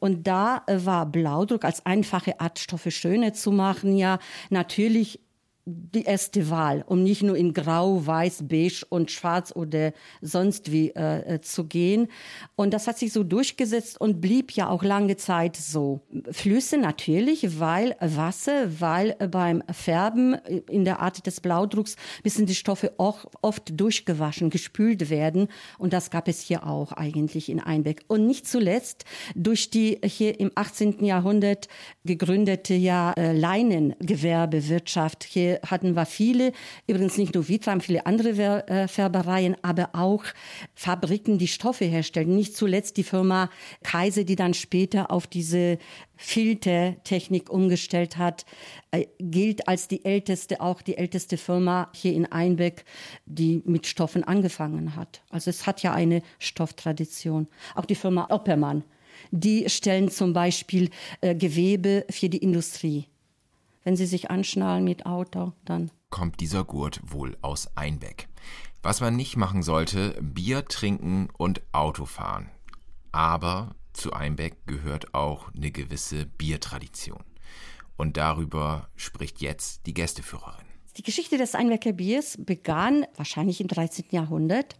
Und 0.00 0.26
da 0.26 0.64
äh, 0.66 0.84
war 0.84 1.06
Blaudruck 1.06 1.64
als 1.64 1.86
einfache 1.86 2.40
Art, 2.40 2.58
Stoffe 2.58 2.90
schöner 2.90 3.32
zu 3.32 3.52
machen, 3.52 3.96
ja 3.96 4.18
natürlich 4.50 5.20
die 5.68 6.04
erste 6.04 6.48
Wahl, 6.50 6.84
um 6.86 7.02
nicht 7.02 7.22
nur 7.22 7.36
in 7.36 7.52
Grau, 7.52 8.06
Weiß, 8.06 8.44
Beige 8.48 8.84
und 8.88 9.10
Schwarz 9.10 9.52
oder 9.54 9.92
sonst 10.22 10.72
wie 10.72 10.90
äh, 10.90 11.34
äh, 11.34 11.40
zu 11.40 11.64
gehen. 11.64 12.08
Und 12.56 12.72
das 12.72 12.86
hat 12.86 12.98
sich 12.98 13.12
so 13.12 13.22
durchgesetzt 13.22 14.00
und 14.00 14.20
blieb 14.20 14.52
ja 14.52 14.68
auch 14.68 14.82
lange 14.82 15.16
Zeit 15.16 15.56
so. 15.56 16.00
Flüsse 16.30 16.78
natürlich, 16.78 17.60
weil 17.60 17.96
Wasser, 18.00 18.80
weil 18.80 19.14
beim 19.30 19.62
Färben 19.70 20.34
in 20.68 20.84
der 20.84 21.00
Art 21.00 21.26
des 21.26 21.40
Blaudrucks 21.40 21.96
müssen 22.24 22.46
die 22.46 22.54
Stoffe 22.54 22.92
auch 22.96 23.26
oft 23.42 23.78
durchgewaschen, 23.78 24.50
gespült 24.50 25.10
werden. 25.10 25.48
Und 25.78 25.92
das 25.92 26.10
gab 26.10 26.28
es 26.28 26.40
hier 26.40 26.66
auch 26.66 26.92
eigentlich 26.92 27.50
in 27.50 27.60
Einbeck. 27.60 28.04
Und 28.08 28.26
nicht 28.26 28.46
zuletzt 28.46 29.04
durch 29.34 29.70
die 29.70 29.98
hier 30.04 30.40
im 30.40 30.50
18. 30.54 31.04
Jahrhundert 31.04 31.68
gegründete 32.04 32.74
ja 32.74 33.12
äh, 33.12 33.32
Leinengewerbewirtschaft 33.32 35.24
hier 35.24 35.57
hatten 35.66 35.94
wir 35.94 36.06
viele, 36.06 36.52
übrigens 36.86 37.18
nicht 37.18 37.34
nur 37.34 37.48
Vitram, 37.48 37.80
viele 37.80 38.06
andere 38.06 38.66
äh, 38.68 38.88
Färbereien, 38.88 39.56
aber 39.62 39.90
auch 39.92 40.24
Fabriken, 40.74 41.38
die 41.38 41.48
Stoffe 41.48 41.84
herstellen. 41.84 42.34
Nicht 42.34 42.56
zuletzt 42.56 42.96
die 42.96 43.04
Firma 43.04 43.50
Kaiser, 43.82 44.24
die 44.24 44.36
dann 44.36 44.54
später 44.54 45.10
auf 45.10 45.26
diese 45.26 45.78
Filtertechnik 46.16 47.48
umgestellt 47.50 48.18
hat, 48.18 48.44
äh, 48.90 49.06
gilt 49.18 49.68
als 49.68 49.88
die 49.88 50.04
älteste, 50.04 50.60
auch 50.60 50.82
die 50.82 50.98
älteste 50.98 51.36
Firma 51.36 51.90
hier 51.94 52.12
in 52.12 52.26
Einbeck, 52.26 52.84
die 53.24 53.62
mit 53.64 53.86
Stoffen 53.86 54.24
angefangen 54.24 54.96
hat. 54.96 55.22
Also 55.30 55.50
es 55.50 55.66
hat 55.66 55.82
ja 55.82 55.92
eine 55.92 56.22
Stofftradition. 56.38 57.46
Auch 57.74 57.84
die 57.84 57.94
Firma 57.94 58.26
Oppermann, 58.30 58.84
die 59.30 59.68
stellen 59.68 60.10
zum 60.10 60.32
Beispiel 60.32 60.90
äh, 61.20 61.34
Gewebe 61.34 62.04
für 62.10 62.28
die 62.28 62.38
Industrie 62.38 63.06
wenn 63.88 63.96
sie 63.96 64.04
sich 64.04 64.30
anschnallen 64.30 64.84
mit 64.84 65.06
Auto, 65.06 65.54
dann 65.64 65.90
kommt 66.10 66.40
dieser 66.40 66.62
Gurt 66.62 67.00
wohl 67.10 67.38
aus 67.40 67.74
Einbeck. 67.74 68.28
Was 68.82 69.00
man 69.00 69.16
nicht 69.16 69.38
machen 69.38 69.62
sollte, 69.62 70.14
Bier 70.20 70.66
trinken 70.66 71.30
und 71.38 71.62
Auto 71.72 72.04
fahren. 72.04 72.50
Aber 73.12 73.74
zu 73.94 74.12
Einbeck 74.12 74.66
gehört 74.66 75.14
auch 75.14 75.54
eine 75.54 75.70
gewisse 75.70 76.26
Biertradition. 76.26 77.24
Und 77.96 78.18
darüber 78.18 78.90
spricht 78.94 79.40
jetzt 79.40 79.86
die 79.86 79.94
Gästeführerin. 79.94 80.66
Die 80.98 81.02
Geschichte 81.02 81.38
des 81.38 81.54
Einbecker 81.54 81.94
Biers 81.94 82.36
begann 82.38 83.06
wahrscheinlich 83.16 83.58
im 83.62 83.68
13. 83.68 84.04
Jahrhundert 84.10 84.76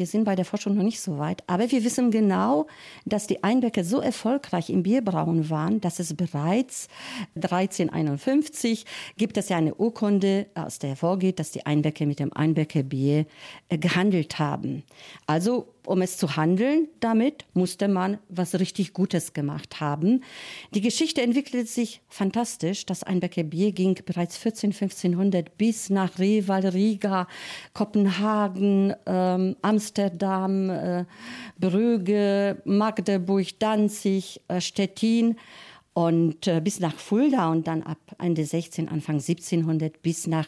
wir 0.00 0.06
sind 0.06 0.24
bei 0.24 0.34
der 0.34 0.46
Forschung 0.46 0.76
noch 0.76 0.82
nicht 0.82 0.98
so 0.98 1.18
weit, 1.18 1.42
aber 1.46 1.70
wir 1.70 1.84
wissen 1.84 2.10
genau, 2.10 2.66
dass 3.04 3.26
die 3.26 3.44
Einbecker 3.44 3.84
so 3.84 4.00
erfolgreich 4.00 4.70
im 4.70 4.82
Bierbrauen 4.82 5.50
waren, 5.50 5.82
dass 5.82 5.98
es 5.98 6.14
bereits 6.14 6.88
1351 7.36 8.86
gibt 9.18 9.36
es 9.36 9.50
ja 9.50 9.58
eine 9.58 9.74
Urkunde, 9.74 10.46
aus 10.54 10.78
der 10.78 10.90
hervorgeht, 10.90 11.38
dass 11.38 11.50
die 11.50 11.66
Einbecker 11.66 12.06
mit 12.06 12.18
dem 12.18 12.32
Einbecker 12.32 12.82
Bier 12.82 13.26
äh, 13.68 13.76
gehandelt 13.76 14.38
haben. 14.38 14.84
Also 15.26 15.68
um 15.86 16.02
es 16.02 16.16
zu 16.16 16.36
handeln 16.36 16.88
damit, 17.00 17.44
musste 17.54 17.88
man 17.88 18.18
was 18.28 18.58
richtig 18.58 18.92
Gutes 18.92 19.32
gemacht 19.32 19.80
haben. 19.80 20.22
Die 20.74 20.80
Geschichte 20.80 21.22
entwickelte 21.22 21.66
sich 21.66 22.00
fantastisch. 22.08 22.86
Das 22.86 23.02
Einbecker 23.02 23.42
Bier 23.42 23.72
ging 23.72 23.98
bereits 24.04 24.36
14, 24.36 24.72
1500 24.72 25.56
bis 25.56 25.90
nach 25.90 26.18
Reval, 26.18 26.66
Riga, 26.66 27.26
Kopenhagen, 27.72 28.94
ähm, 29.06 29.56
Amsterdam, 29.62 30.70
äh, 30.70 31.04
Brügge, 31.58 32.62
Magdeburg, 32.64 33.46
Danzig, 33.58 34.40
äh, 34.48 34.60
Stettin 34.60 35.36
und 35.92 36.46
äh, 36.46 36.60
bis 36.60 36.80
nach 36.80 36.94
Fulda 36.94 37.50
und 37.50 37.66
dann 37.66 37.82
ab 37.82 37.98
Ende 38.18 38.44
16, 38.44 38.88
Anfang 38.88 39.16
1700 39.16 40.02
bis 40.02 40.26
nach 40.26 40.46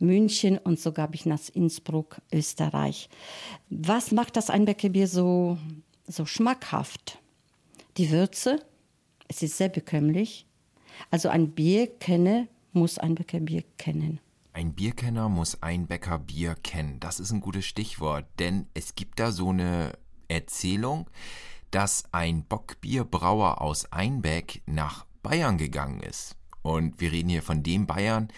München 0.00 0.58
und 0.58 0.78
sogar 0.78 1.08
bis 1.08 1.26
nach 1.26 1.40
Innsbruck, 1.54 2.20
Österreich. 2.32 3.08
Was 3.70 4.12
macht 4.12 4.36
das 4.36 4.50
Einbeckerbier 4.50 5.08
so, 5.08 5.58
so 6.06 6.26
schmackhaft? 6.26 7.18
Die 7.96 8.10
Würze, 8.10 8.62
es 9.28 9.42
ist 9.42 9.56
sehr 9.56 9.68
bekömmlich. 9.68 10.46
Also 11.10 11.28
ein 11.28 11.50
Bierkenner 11.50 12.46
muss 12.72 12.98
ein 12.98 13.14
Bäckerbier 13.14 13.64
kennen. 13.76 14.20
Ein 14.52 14.72
Bierkenner 14.72 15.28
muss 15.28 15.62
ein 15.62 15.86
Bäckerbier 15.86 16.56
kennen. 16.56 16.98
Das 17.00 17.20
ist 17.20 17.30
ein 17.30 17.40
gutes 17.40 17.66
Stichwort, 17.66 18.26
denn 18.38 18.66
es 18.74 18.94
gibt 18.94 19.20
da 19.20 19.30
so 19.30 19.50
eine 19.50 19.92
Erzählung, 20.28 21.08
dass 21.70 22.04
ein 22.12 22.44
Bockbierbrauer 22.44 23.60
aus 23.60 23.92
Einbeck 23.92 24.62
nach 24.66 25.06
Bayern 25.22 25.58
gegangen 25.58 26.00
ist. 26.00 26.36
Und 26.62 27.00
wir 27.00 27.12
reden 27.12 27.28
hier 27.28 27.42
von 27.42 27.62
dem 27.62 27.86
Bayern, 27.86 28.28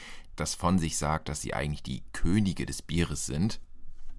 das 0.40 0.54
von 0.54 0.78
sich 0.78 0.96
sagt, 0.96 1.28
dass 1.28 1.42
sie 1.42 1.54
eigentlich 1.54 1.82
die 1.82 2.02
Könige 2.12 2.66
des 2.66 2.82
Bieres 2.82 3.26
sind, 3.26 3.60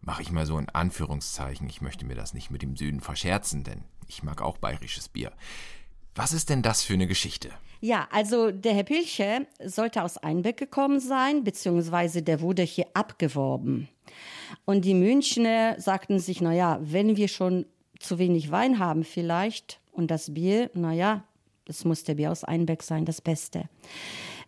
mache 0.01 0.21
ich 0.21 0.31
mal 0.31 0.45
so 0.45 0.57
in 0.57 0.69
Anführungszeichen. 0.69 1.67
Ich 1.67 1.81
möchte 1.81 2.05
mir 2.05 2.15
das 2.15 2.33
nicht 2.33 2.51
mit 2.51 2.61
dem 2.61 2.75
Süden 2.75 3.01
verscherzen, 3.01 3.63
denn 3.63 3.83
ich 4.07 4.23
mag 4.23 4.41
auch 4.41 4.57
bayerisches 4.57 5.09
Bier. 5.09 5.31
Was 6.15 6.33
ist 6.33 6.49
denn 6.49 6.61
das 6.61 6.83
für 6.83 6.93
eine 6.93 7.07
Geschichte? 7.07 7.51
Ja, 7.79 8.07
also 8.11 8.51
der 8.51 8.73
Herr 8.73 8.83
Pilche 8.83 9.47
sollte 9.63 10.03
aus 10.03 10.17
Einbeck 10.17 10.57
gekommen 10.57 10.99
sein, 10.99 11.43
beziehungsweise 11.43 12.21
der 12.21 12.41
wurde 12.41 12.61
hier 12.61 12.85
abgeworben. 12.93 13.87
Und 14.65 14.85
die 14.85 14.93
Münchner 14.93 15.79
sagten 15.79 16.19
sich, 16.19 16.41
naja, 16.41 16.79
wenn 16.81 17.15
wir 17.15 17.27
schon 17.27 17.65
zu 17.99 18.19
wenig 18.19 18.51
Wein 18.51 18.79
haben 18.79 19.03
vielleicht 19.03 19.79
und 19.91 20.11
das 20.11 20.33
Bier, 20.33 20.69
naja, 20.73 21.23
das 21.65 21.85
muss 21.85 22.03
der 22.03 22.15
Bier 22.15 22.31
aus 22.31 22.43
Einbeck 22.43 22.83
sein, 22.83 23.05
das 23.05 23.21
Beste. 23.21 23.69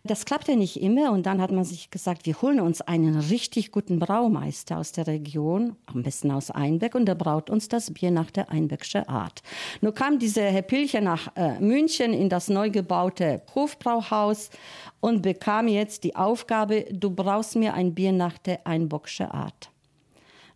Das 0.06 0.26
klappte 0.26 0.54
nicht 0.54 0.82
immer 0.82 1.12
und 1.12 1.24
dann 1.24 1.40
hat 1.40 1.50
man 1.50 1.64
sich 1.64 1.88
gesagt, 1.88 2.26
wir 2.26 2.42
holen 2.42 2.60
uns 2.60 2.82
einen 2.82 3.18
richtig 3.18 3.72
guten 3.72 3.98
Braumeister 3.98 4.76
aus 4.76 4.92
der 4.92 5.06
Region, 5.06 5.76
am 5.86 6.02
besten 6.02 6.30
aus 6.30 6.50
Einbeck, 6.50 6.94
und 6.94 7.06
der 7.06 7.14
braut 7.14 7.48
uns 7.48 7.68
das 7.68 7.90
Bier 7.90 8.10
nach 8.10 8.30
der 8.30 8.50
Einbeckschen 8.50 9.08
Art. 9.08 9.40
Nur 9.80 9.94
kam 9.94 10.18
dieser 10.18 10.42
Herr 10.42 10.60
Pilcher 10.60 11.00
nach 11.00 11.34
äh, 11.36 11.58
München 11.58 12.12
in 12.12 12.28
das 12.28 12.48
neu 12.48 12.68
gebaute 12.68 13.40
Hofbrauhaus 13.54 14.50
und 15.00 15.22
bekam 15.22 15.68
jetzt 15.68 16.04
die 16.04 16.14
Aufgabe, 16.14 16.84
du 16.90 17.08
brauchst 17.08 17.56
mir 17.56 17.72
ein 17.72 17.94
Bier 17.94 18.12
nach 18.12 18.36
der 18.36 18.66
Einbeckschen 18.66 19.30
Art. 19.30 19.70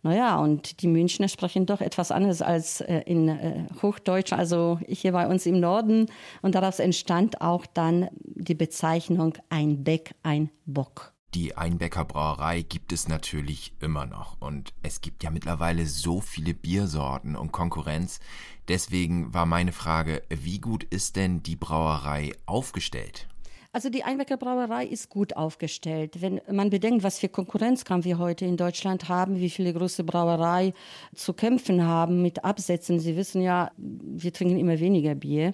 Naja, 0.01 0.37
und 0.39 0.81
die 0.81 0.87
Münchner 0.87 1.27
sprechen 1.27 1.65
doch 1.65 1.81
etwas 1.81 2.11
anderes 2.11 2.41
als 2.41 2.81
äh, 2.81 3.01
in 3.05 3.27
äh, 3.27 3.65
Hochdeutsch, 3.81 4.31
also 4.31 4.79
hier 4.87 5.11
bei 5.11 5.27
uns 5.27 5.45
im 5.45 5.59
Norden. 5.59 6.05
Und 6.41 6.55
daraus 6.55 6.79
entstand 6.79 7.41
auch 7.41 7.65
dann 7.65 8.09
die 8.13 8.55
Bezeichnung 8.55 9.33
ein 9.49 9.83
Beck, 9.83 10.15
ein 10.23 10.49
Bock. 10.65 11.13
Die 11.35 11.55
Einbecker 11.55 12.05
Brauerei 12.05 12.63
gibt 12.63 12.91
es 12.91 13.07
natürlich 13.07 13.73
immer 13.79 14.07
noch 14.07 14.41
und 14.41 14.73
es 14.81 14.99
gibt 15.01 15.23
ja 15.23 15.29
mittlerweile 15.29 15.85
so 15.85 16.21
viele 16.21 16.55
Biersorten 16.55 17.35
und 17.35 17.51
Konkurrenz. 17.51 18.19
Deswegen 18.67 19.31
war 19.31 19.45
meine 19.45 19.71
Frage, 19.71 20.23
wie 20.29 20.59
gut 20.59 20.83
ist 20.85 21.17
denn 21.17 21.43
die 21.43 21.55
Brauerei 21.55 22.31
aufgestellt? 22.47 23.27
Also 23.71 23.91
die 23.91 24.03
Einbecker 24.03 24.37
Brauerei 24.37 24.87
ist 24.87 25.09
gut 25.09 25.37
aufgestellt. 25.37 26.23
Wenn 26.23 26.41
man 26.51 26.71
bedenkt, 26.71 27.03
was 27.03 27.19
für 27.19 27.29
Konkurrenzkampf 27.29 28.03
wir 28.03 28.17
heute 28.17 28.45
in 28.45 28.57
Deutschland 28.57 29.09
haben, 29.09 29.39
wie 29.39 29.49
viele 29.51 29.73
große 29.73 30.03
Brauerei 30.03 30.73
zu 31.13 31.33
kämpfen 31.33 31.85
haben 31.85 32.23
mit 32.23 32.43
Absätzen. 32.43 32.99
Sie 32.99 33.15
wissen 33.15 33.43
ja, 33.43 33.69
wir 33.77 34.33
trinken 34.33 34.57
immer 34.57 34.79
weniger 34.79 35.13
Bier. 35.13 35.53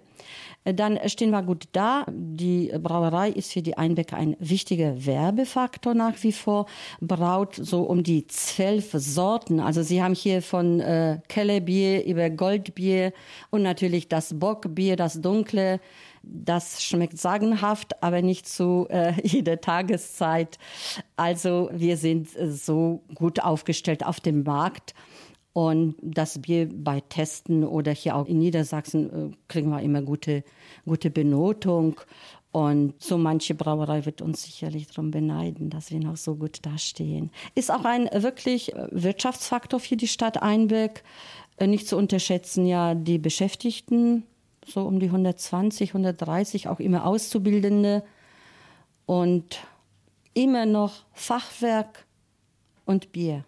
Dann 0.65 0.99
stehen 1.07 1.29
wir 1.29 1.43
gut 1.43 1.65
da. 1.73 2.05
Die 2.09 2.71
Brauerei 2.81 3.29
ist 3.29 3.53
für 3.53 3.61
die 3.61 3.77
Einbecker 3.77 4.17
ein 4.17 4.35
wichtiger 4.39 5.05
Werbefaktor 5.05 5.93
nach 5.93 6.15
wie 6.23 6.31
vor. 6.31 6.65
Braut 6.99 7.55
so 7.55 7.83
um 7.83 8.01
die 8.01 8.25
zwölf 8.27 8.89
Sorten. 8.93 9.59
Also 9.59 9.83
Sie 9.83 10.01
haben 10.01 10.15
hier 10.15 10.41
von 10.41 10.79
äh, 10.79 11.19
Kellerbier 11.27 12.03
über 12.05 12.31
Goldbier 12.31 13.13
und 13.51 13.61
natürlich 13.61 14.09
das 14.09 14.39
Bockbier, 14.39 14.95
das 14.95 15.21
dunkle 15.21 15.79
Das 16.23 16.81
schmeckt 16.83 17.19
sagenhaft, 17.19 18.01
aber 18.01 18.23
nicht 18.23 18.47
zu 18.47 18.87
äh, 18.89 19.13
jeder 19.23 19.61
Tageszeit. 19.61 20.57
Also 21.15 21.69
wir 21.71 21.97
sind 21.97 22.35
äh, 22.35 22.49
so 22.49 23.03
gut 23.13 23.43
aufgestellt 23.43 24.03
auf 24.03 24.19
dem 24.19 24.41
Markt. 24.43 24.95
Und 25.55 25.95
das 26.01 26.41
Bier 26.41 26.67
bei 26.69 26.99
Testen 26.99 27.63
oder 27.63 27.93
hier 27.93 28.17
auch 28.17 28.25
in 28.25 28.39
Niedersachsen 28.39 29.31
äh, 29.31 29.35
kriegen 29.47 29.69
wir 29.69 29.81
immer 29.81 30.01
gute, 30.01 30.43
gute 30.83 31.09
Benotung. 31.09 32.01
Und 32.51 33.01
so 33.01 33.17
manche 33.17 33.55
Brauerei 33.55 34.05
wird 34.05 34.21
uns 34.21 34.43
sicherlich 34.43 34.87
darum 34.87 35.11
beneiden, 35.11 35.69
dass 35.69 35.91
wir 35.91 36.01
noch 36.01 36.17
so 36.17 36.35
gut 36.35 36.65
dastehen. 36.65 37.31
Ist 37.55 37.71
auch 37.71 37.85
ein 37.85 38.09
wirklich 38.11 38.75
äh, 38.75 38.89
Wirtschaftsfaktor 38.91 39.79
für 39.79 39.95
die 39.95 40.09
Stadt 40.09 40.43
Einbeck. 40.43 41.05
Äh, 41.55 41.67
nicht 41.67 41.87
zu 41.87 41.95
unterschätzen, 41.95 42.65
ja, 42.65 42.93
die 42.93 43.17
Beschäftigten, 43.17 44.23
so 44.67 44.81
um 44.81 44.99
die 44.99 45.05
120, 45.05 45.91
130, 45.91 46.67
auch 46.67 46.81
immer 46.81 47.05
Auszubildende. 47.05 48.03
Und 49.05 49.61
immer 50.33 50.65
noch 50.65 51.05
Fachwerk 51.13 52.05
und 52.83 53.13
Bier. 53.13 53.45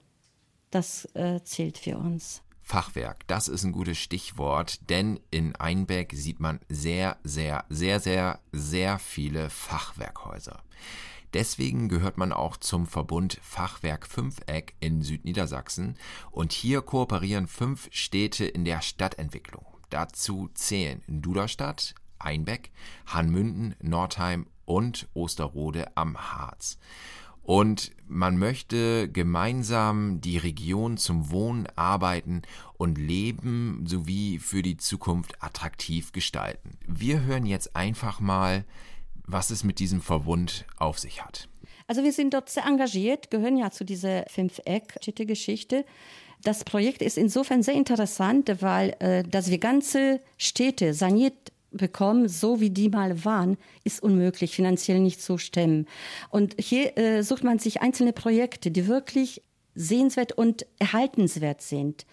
Das 0.71 1.05
äh, 1.13 1.41
zählt 1.43 1.77
für 1.77 1.97
uns. 1.97 2.41
Fachwerk, 2.61 3.25
das 3.27 3.47
ist 3.47 3.63
ein 3.63 3.71
gutes 3.71 3.97
Stichwort, 3.97 4.89
denn 4.89 5.21
in 5.31 5.55
Einbeck 5.55 6.11
sieht 6.13 6.41
man 6.41 6.59
sehr, 6.67 7.15
sehr, 7.23 7.63
sehr, 7.69 8.01
sehr, 8.01 8.41
sehr 8.51 8.99
viele 8.99 9.49
Fachwerkhäuser. 9.49 10.61
Deswegen 11.33 11.87
gehört 11.87 12.17
man 12.17 12.33
auch 12.33 12.57
zum 12.57 12.85
Verbund 12.85 13.39
Fachwerk 13.41 14.05
Fünfeck 14.05 14.75
in 14.81 15.01
Südniedersachsen 15.01 15.97
und 16.31 16.51
hier 16.51 16.81
kooperieren 16.81 17.47
fünf 17.47 17.87
Städte 17.91 18.45
in 18.45 18.65
der 18.65 18.81
Stadtentwicklung. 18.81 19.65
Dazu 19.89 20.49
zählen 20.53 21.01
Duderstadt, 21.07 21.95
Einbeck, 22.19 22.71
Hanmünden, 23.05 23.75
Nordheim 23.81 24.47
und 24.65 25.07
Osterrode 25.13 25.95
am 25.95 26.17
Harz. 26.17 26.77
Und 27.47 27.91
man 28.09 28.37
möchte 28.37 29.07
gemeinsam 29.07 30.19
die 30.19 30.37
Region 30.37 30.97
zum 30.97 31.31
Wohnen, 31.31 31.65
Arbeiten 31.77 32.41
und 32.77 32.97
Leben 32.97 33.85
sowie 33.87 34.39
für 34.39 34.61
die 34.61 34.75
Zukunft 34.75 35.41
attraktiv 35.41 36.11
gestalten. 36.11 36.77
Wir 36.85 37.21
hören 37.21 37.45
jetzt 37.45 37.73
einfach 37.73 38.19
mal, 38.19 38.65
was 39.25 39.49
es 39.49 39.63
mit 39.63 39.79
diesem 39.79 40.01
Verbund 40.01 40.65
auf 40.75 40.99
sich 40.99 41.23
hat. 41.23 41.47
Also 41.87 42.03
wir 42.03 42.11
sind 42.11 42.33
dort 42.33 42.49
sehr 42.49 42.65
engagiert, 42.65 43.31
gehören 43.31 43.55
ja 43.55 43.71
zu 43.71 43.85
dieser 43.85 44.25
Fünf-Eck-Geschichte. 44.27 45.85
Das 46.43 46.65
Projekt 46.65 47.01
ist 47.01 47.17
insofern 47.17 47.63
sehr 47.63 47.75
interessant, 47.75 48.57
weil 48.59 48.93
äh, 48.99 49.23
dass 49.23 49.49
wir 49.49 49.57
ganze 49.57 50.19
Städte 50.37 50.93
saniert 50.93 51.53
bekommen, 51.71 52.27
so 52.27 52.59
wie 52.59 52.69
die 52.69 52.89
mal 52.89 53.25
waren, 53.25 53.57
ist 53.83 54.01
unmöglich, 54.01 54.55
finanziell 54.55 54.99
nicht 54.99 55.21
zu 55.21 55.37
stemmen. 55.37 55.87
Und 56.29 56.55
hier 56.59 56.97
äh, 56.97 57.23
sucht 57.23 57.43
man 57.43 57.59
sich 57.59 57.81
einzelne 57.81 58.13
Projekte, 58.13 58.71
die 58.71 58.87
wirklich 58.87 59.41
sehenswert 59.75 60.33
und 60.33 60.65
erhaltenswert 60.79 61.61
sind. 61.61 62.05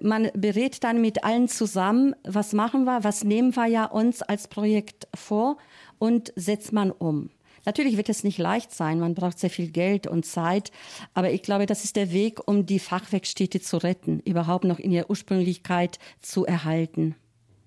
Man 0.00 0.30
berät 0.34 0.82
dann 0.84 1.00
mit 1.00 1.24
allen 1.24 1.48
zusammen, 1.48 2.14
was 2.24 2.52
machen 2.52 2.84
wir, 2.84 3.04
was 3.04 3.24
nehmen 3.24 3.54
wir 3.56 3.66
ja 3.66 3.84
uns 3.84 4.22
als 4.22 4.48
Projekt 4.48 5.06
vor 5.14 5.58
und 5.98 6.32
setzt 6.36 6.72
man 6.72 6.90
um. 6.90 7.30
Natürlich 7.64 7.96
wird 7.96 8.08
es 8.08 8.24
nicht 8.24 8.38
leicht 8.38 8.72
sein, 8.72 8.98
man 8.98 9.14
braucht 9.14 9.38
sehr 9.38 9.50
viel 9.50 9.70
Geld 9.70 10.08
und 10.08 10.26
Zeit, 10.26 10.72
aber 11.14 11.30
ich 11.30 11.42
glaube, 11.42 11.66
das 11.66 11.84
ist 11.84 11.94
der 11.94 12.10
Weg, 12.10 12.40
um 12.48 12.66
die 12.66 12.80
Fachwerkstätte 12.80 13.60
zu 13.60 13.76
retten, 13.76 14.20
überhaupt 14.20 14.64
noch 14.64 14.80
in 14.80 14.90
ihrer 14.90 15.10
Ursprünglichkeit 15.10 15.98
zu 16.20 16.44
erhalten 16.44 17.14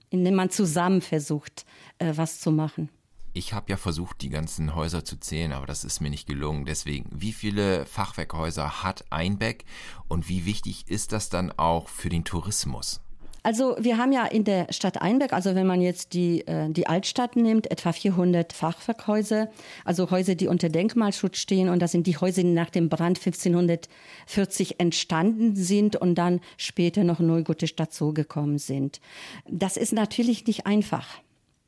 indem 0.09 0.35
man 0.35 0.49
zusammen 0.49 1.01
versucht, 1.01 1.65
äh, 1.99 2.13
was 2.15 2.39
zu 2.39 2.51
machen. 2.51 2.89
Ich 3.33 3.51
habe 3.51 3.69
ja 3.69 3.75
versucht, 3.75 4.21
die 4.21 4.29
ganzen 4.29 4.75
Häuser 4.75 5.03
zu 5.03 5.19
zählen, 5.19 5.51
aber 5.51 5.65
das 5.65 5.83
ist 5.83 5.99
mir 5.99 6.09
nicht 6.09 6.25
gelungen. 6.25 6.65
Deswegen, 6.65 7.09
wie 7.11 7.33
viele 7.33 7.85
Fachwerkhäuser 7.85 8.81
hat 8.81 9.03
Einbeck 9.09 9.65
und 10.07 10.29
wie 10.29 10.45
wichtig 10.45 10.87
ist 10.87 11.11
das 11.11 11.29
dann 11.29 11.51
auch 11.51 11.89
für 11.89 12.07
den 12.07 12.23
Tourismus? 12.23 13.01
Also 13.45 13.75
wir 13.79 13.99
haben 13.99 14.11
ja 14.11 14.25
in 14.25 14.43
der 14.43 14.65
Stadt 14.71 15.03
Einberg, 15.03 15.31
also 15.31 15.53
wenn 15.53 15.67
man 15.67 15.79
jetzt 15.79 16.13
die, 16.13 16.41
äh, 16.47 16.67
die 16.67 16.87
Altstadt 16.87 17.35
nimmt, 17.35 17.69
etwa 17.69 17.91
400 17.91 18.51
Fachwerkhäuser, 18.53 19.49
also 19.83 20.09
Häuser, 20.09 20.33
die 20.33 20.47
unter 20.47 20.67
Denkmalschutz 20.67 21.37
stehen 21.37 21.69
und 21.69 21.79
das 21.79 21.91
sind 21.91 22.07
die 22.07 22.17
Häuser, 22.17 22.41
die 22.41 22.49
nach 22.49 22.71
dem 22.71 22.89
Brand 22.89 23.19
1540 23.19 24.79
entstanden 24.79 25.55
sind 25.55 25.95
und 25.95 26.15
dann 26.15 26.41
später 26.57 27.03
noch 27.03 27.19
neugotisch 27.19 27.75
dazugekommen 27.75 28.57
sind. 28.57 28.99
Das 29.47 29.77
ist 29.77 29.93
natürlich 29.93 30.47
nicht 30.47 30.65
einfach. 30.65 31.05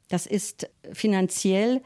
Das 0.07 0.25
ist 0.25 0.67
finanziell 0.93 1.83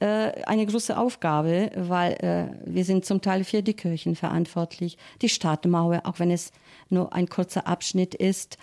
äh, 0.00 0.42
eine 0.44 0.66
große 0.66 0.98
Aufgabe, 0.98 1.70
weil 1.76 2.14
äh, 2.14 2.46
wir 2.64 2.84
sind 2.84 3.04
zum 3.04 3.22
Teil 3.22 3.44
für 3.44 3.62
die 3.62 3.74
Kirchen 3.74 4.16
verantwortlich, 4.16 4.98
die 5.22 5.28
Stadtmauer, 5.28 6.00
auch 6.02 6.18
wenn 6.18 6.32
es 6.32 6.50
nur 6.88 7.12
ein 7.12 7.28
kurzer 7.28 7.68
Abschnitt 7.68 8.16
ist. 8.16 8.58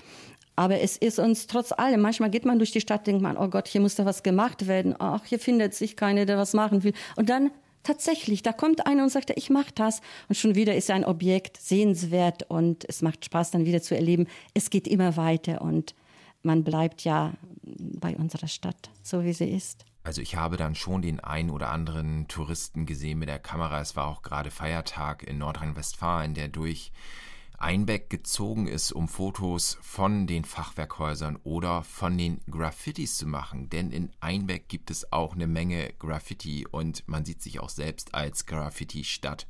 Aber 0.58 0.82
es 0.82 0.98
ist 0.98 1.20
uns 1.20 1.46
trotz 1.46 1.72
allem, 1.72 2.02
manchmal 2.02 2.32
geht 2.32 2.44
man 2.44 2.58
durch 2.58 2.72
die 2.72 2.82
Stadt, 2.82 3.06
denkt 3.06 3.22
man, 3.22 3.38
oh 3.38 3.48
Gott, 3.48 3.68
hier 3.68 3.80
muss 3.80 3.94
da 3.94 4.06
was 4.06 4.24
gemacht 4.24 4.68
werden. 4.68 4.96
Ach, 4.98 5.24
hier 5.24 5.40
findet 5.40 5.76
sich 5.76 5.96
keiner, 5.96 6.26
der 6.26 6.38
was 6.38 6.54
machen 6.54 6.84
will. 6.84 6.94
Und 7.16 7.30
dann 7.30 7.52
tatsächlich, 7.84 8.42
da 8.42 8.54
kommt 8.54 8.88
einer 8.88 9.04
und 9.04 9.10
sagt, 9.10 9.32
ich 9.36 9.52
mache 9.52 9.72
das. 9.76 10.02
Und 10.28 10.36
schon 10.36 10.56
wieder 10.56 10.76
ist 10.76 10.90
ein 10.90 11.06
Objekt 11.06 11.58
sehenswert 11.58 12.50
und 12.50 12.90
es 12.90 13.04
macht 13.04 13.24
Spaß, 13.24 13.52
dann 13.52 13.66
wieder 13.66 13.84
zu 13.84 13.96
erleben. 13.96 14.26
Es 14.56 14.72
geht 14.72 14.88
immer 14.88 15.16
weiter 15.16 15.62
und 15.62 15.94
man 16.42 16.64
bleibt 16.64 17.04
ja 17.04 17.34
bei 17.62 18.16
unserer 18.18 18.48
Stadt, 18.48 18.90
so 19.04 19.24
wie 19.24 19.34
sie 19.34 19.50
ist. 19.50 19.86
Also 20.04 20.22
ich 20.22 20.38
habe 20.38 20.58
dann 20.58 20.74
schon 20.74 21.04
den 21.04 21.20
ein 21.20 21.52
oder 21.52 21.70
anderen 21.70 22.28
Touristen 22.28 22.88
gesehen 22.88 23.20
mit 23.20 23.30
der 23.30 23.40
Kamera. 23.40 23.80
Es 23.80 23.96
war 23.96 24.08
auch 24.08 24.24
gerade 24.24 24.50
Feiertag 24.50 25.22
in 25.22 25.38
Nordrhein-Westfalen, 25.38 26.34
der 26.34 26.48
durch 26.48 26.92
Einbeck 27.58 28.10
gezogen 28.10 28.68
ist, 28.68 28.92
um 28.92 29.08
Fotos 29.08 29.78
von 29.82 30.28
den 30.28 30.46
Fachwerkhäusern 30.46 31.38
oder 31.44 31.84
von 31.84 32.18
den 32.18 32.40
Graffitis 32.50 33.18
zu 33.18 33.28
machen. 33.28 33.70
Denn 33.70 33.92
in 33.92 34.12
Einbeck 34.20 34.70
gibt 34.70 34.92
es 34.92 35.12
auch 35.12 35.34
eine 35.34 35.48
Menge 35.48 35.94
Graffiti 36.00 36.68
und 36.70 37.08
man 37.08 37.26
sieht 37.26 37.42
sich 37.42 37.60
auch 37.60 37.70
selbst 37.70 38.14
als 38.14 38.46
Graffiti-Stadt. 38.46 39.48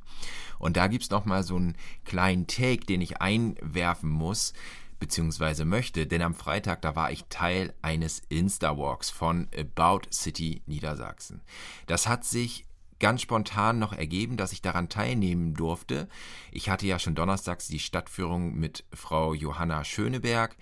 Und 0.58 0.76
da 0.76 0.86
gibt 0.86 1.04
es 1.04 1.10
nochmal 1.10 1.42
so 1.42 1.56
einen 1.56 1.76
kleinen 2.04 2.46
Take, 2.46 2.86
den 2.86 3.00
ich 3.00 3.20
einwerfen 3.20 4.10
muss 4.10 4.54
beziehungsweise 4.98 5.64
möchte, 5.64 6.06
denn 6.06 6.22
am 6.22 6.34
Freitag, 6.34 6.82
da 6.82 6.96
war 6.96 7.12
ich 7.12 7.24
Teil 7.28 7.72
eines 7.82 8.20
Insta-Walks 8.28 9.10
von 9.10 9.48
About 9.56 10.08
City 10.12 10.62
Niedersachsen. 10.66 11.40
Das 11.86 12.08
hat 12.08 12.24
sich 12.24 12.66
ganz 13.00 13.22
spontan 13.22 13.78
noch 13.78 13.92
ergeben, 13.92 14.36
dass 14.36 14.52
ich 14.52 14.62
daran 14.62 14.88
teilnehmen 14.88 15.54
durfte. 15.54 16.08
Ich 16.50 16.68
hatte 16.68 16.86
ja 16.86 16.98
schon 16.98 17.14
donnerstags 17.14 17.68
die 17.68 17.78
Stadtführung 17.78 18.54
mit 18.54 18.84
Frau 18.92 19.34
Johanna 19.34 19.84
Schöneberg 19.84 20.56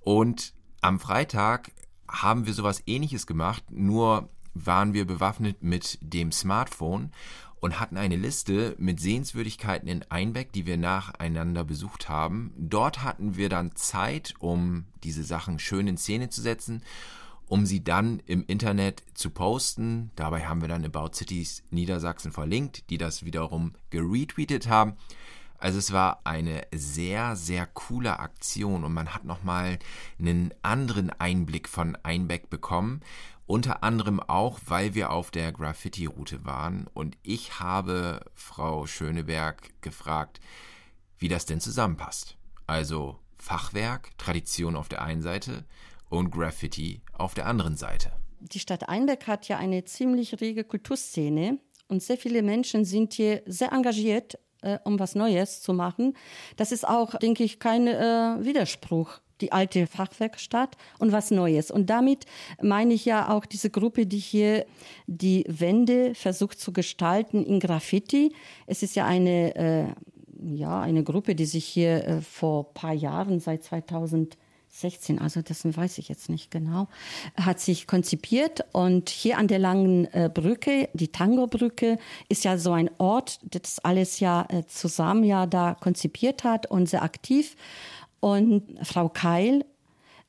und 0.00 0.54
am 0.80 1.00
Freitag 1.00 1.72
haben 2.08 2.46
wir 2.46 2.54
sowas 2.54 2.82
ähnliches 2.86 3.26
gemacht, 3.26 3.64
nur 3.70 4.28
waren 4.54 4.94
wir 4.94 5.06
bewaffnet 5.06 5.62
mit 5.62 5.98
dem 6.00 6.32
Smartphone 6.32 7.10
und 7.60 7.80
hatten 7.80 7.96
eine 7.96 8.16
Liste 8.16 8.74
mit 8.78 9.00
Sehenswürdigkeiten 9.00 9.88
in 9.88 10.04
Einbeck, 10.10 10.52
die 10.52 10.66
wir 10.66 10.76
nacheinander 10.76 11.64
besucht 11.64 12.08
haben. 12.08 12.52
Dort 12.56 13.02
hatten 13.02 13.36
wir 13.36 13.48
dann 13.48 13.74
Zeit, 13.74 14.34
um 14.38 14.84
diese 15.02 15.24
Sachen 15.24 15.58
schön 15.58 15.86
in 15.86 15.96
Szene 15.96 16.28
zu 16.28 16.42
setzen 16.42 16.82
um 17.46 17.66
sie 17.66 17.82
dann 17.82 18.20
im 18.26 18.44
Internet 18.46 19.04
zu 19.14 19.30
posten. 19.30 20.10
Dabei 20.16 20.46
haben 20.46 20.60
wir 20.60 20.68
dann 20.68 20.84
About 20.84 21.12
Cities 21.14 21.62
Niedersachsen 21.70 22.32
verlinkt, 22.32 22.90
die 22.90 22.98
das 22.98 23.24
wiederum 23.24 23.74
geretweetet 23.90 24.68
haben. 24.68 24.96
Also 25.58 25.78
es 25.78 25.92
war 25.92 26.20
eine 26.24 26.66
sehr, 26.74 27.34
sehr 27.36 27.66
coole 27.66 28.18
Aktion 28.18 28.84
und 28.84 28.92
man 28.92 29.14
hat 29.14 29.24
nochmal 29.24 29.78
einen 30.18 30.52
anderen 30.62 31.10
Einblick 31.10 31.68
von 31.68 31.96
Einbeck 32.02 32.50
bekommen. 32.50 33.00
Unter 33.46 33.84
anderem 33.84 34.18
auch, 34.20 34.58
weil 34.66 34.94
wir 34.94 35.10
auf 35.10 35.30
der 35.30 35.52
Graffiti-Route 35.52 36.44
waren 36.44 36.88
und 36.92 37.16
ich 37.22 37.60
habe 37.60 38.20
Frau 38.34 38.86
Schöneberg 38.86 39.70
gefragt, 39.82 40.40
wie 41.18 41.28
das 41.28 41.46
denn 41.46 41.60
zusammenpasst. 41.60 42.36
Also 42.66 43.20
Fachwerk, 43.38 44.18
Tradition 44.18 44.74
auf 44.74 44.88
der 44.88 45.02
einen 45.02 45.22
Seite 45.22 45.64
und 46.08 46.30
Graffiti 46.30 47.02
auf 47.12 47.34
der 47.34 47.46
anderen 47.46 47.76
Seite. 47.76 48.12
Die 48.40 48.58
Stadt 48.58 48.88
Einbeck 48.88 49.26
hat 49.26 49.48
ja 49.48 49.58
eine 49.58 49.84
ziemlich 49.84 50.40
rege 50.40 50.64
Kulturszene 50.64 51.58
und 51.88 52.02
sehr 52.02 52.16
viele 52.16 52.42
Menschen 52.42 52.84
sind 52.84 53.14
hier 53.14 53.42
sehr 53.46 53.72
engagiert, 53.72 54.38
äh, 54.62 54.78
um 54.84 54.98
was 54.98 55.14
Neues 55.14 55.62
zu 55.62 55.72
machen. 55.72 56.16
Das 56.56 56.72
ist 56.72 56.86
auch, 56.86 57.14
denke 57.16 57.44
ich, 57.44 57.58
kein 57.58 57.86
äh, 57.86 58.44
Widerspruch 58.44 59.20
die 59.40 59.52
alte 59.52 59.86
Fachwerkstatt 59.86 60.76
und 60.98 61.12
was 61.12 61.30
Neues. 61.30 61.70
Und 61.70 61.90
damit 61.90 62.24
meine 62.62 62.94
ich 62.94 63.04
ja 63.04 63.28
auch 63.30 63.44
diese 63.44 63.70
Gruppe, 63.70 64.06
die 64.06 64.18
hier 64.18 64.66
die 65.06 65.44
Wände 65.46 66.14
versucht 66.14 66.58
zu 66.58 66.72
gestalten 66.72 67.44
in 67.44 67.60
Graffiti. 67.60 68.34
Es 68.66 68.82
ist 68.82 68.96
ja 68.96 69.04
eine, 69.04 69.54
äh, 69.54 69.86
ja, 70.54 70.80
eine 70.80 71.04
Gruppe, 71.04 71.34
die 71.34 71.46
sich 71.46 71.66
hier 71.66 72.04
äh, 72.06 72.20
vor 72.20 72.72
paar 72.72 72.94
Jahren, 72.94 73.40
seit 73.40 73.62
2000 73.62 74.36
16, 74.80 75.18
also 75.18 75.42
das 75.42 75.64
weiß 75.64 75.98
ich 75.98 76.08
jetzt 76.08 76.28
nicht 76.28 76.50
genau, 76.50 76.88
hat 77.36 77.60
sich 77.60 77.86
konzipiert 77.86 78.64
und 78.72 79.08
hier 79.08 79.38
an 79.38 79.48
der 79.48 79.58
langen 79.58 80.06
äh, 80.12 80.30
Brücke, 80.32 80.88
die 80.92 81.08
Tango-Brücke, 81.08 81.98
ist 82.28 82.44
ja 82.44 82.58
so 82.58 82.72
ein 82.72 82.90
Ort, 82.98 83.40
das 83.42 83.78
alles 83.78 84.20
ja 84.20 84.46
äh, 84.48 84.64
zusammen 84.66 85.24
ja 85.24 85.46
da 85.46 85.74
konzipiert 85.74 86.44
hat 86.44 86.70
und 86.70 86.88
sehr 86.88 87.02
aktiv. 87.02 87.56
Und 88.20 88.78
Frau 88.82 89.08
Keil 89.08 89.64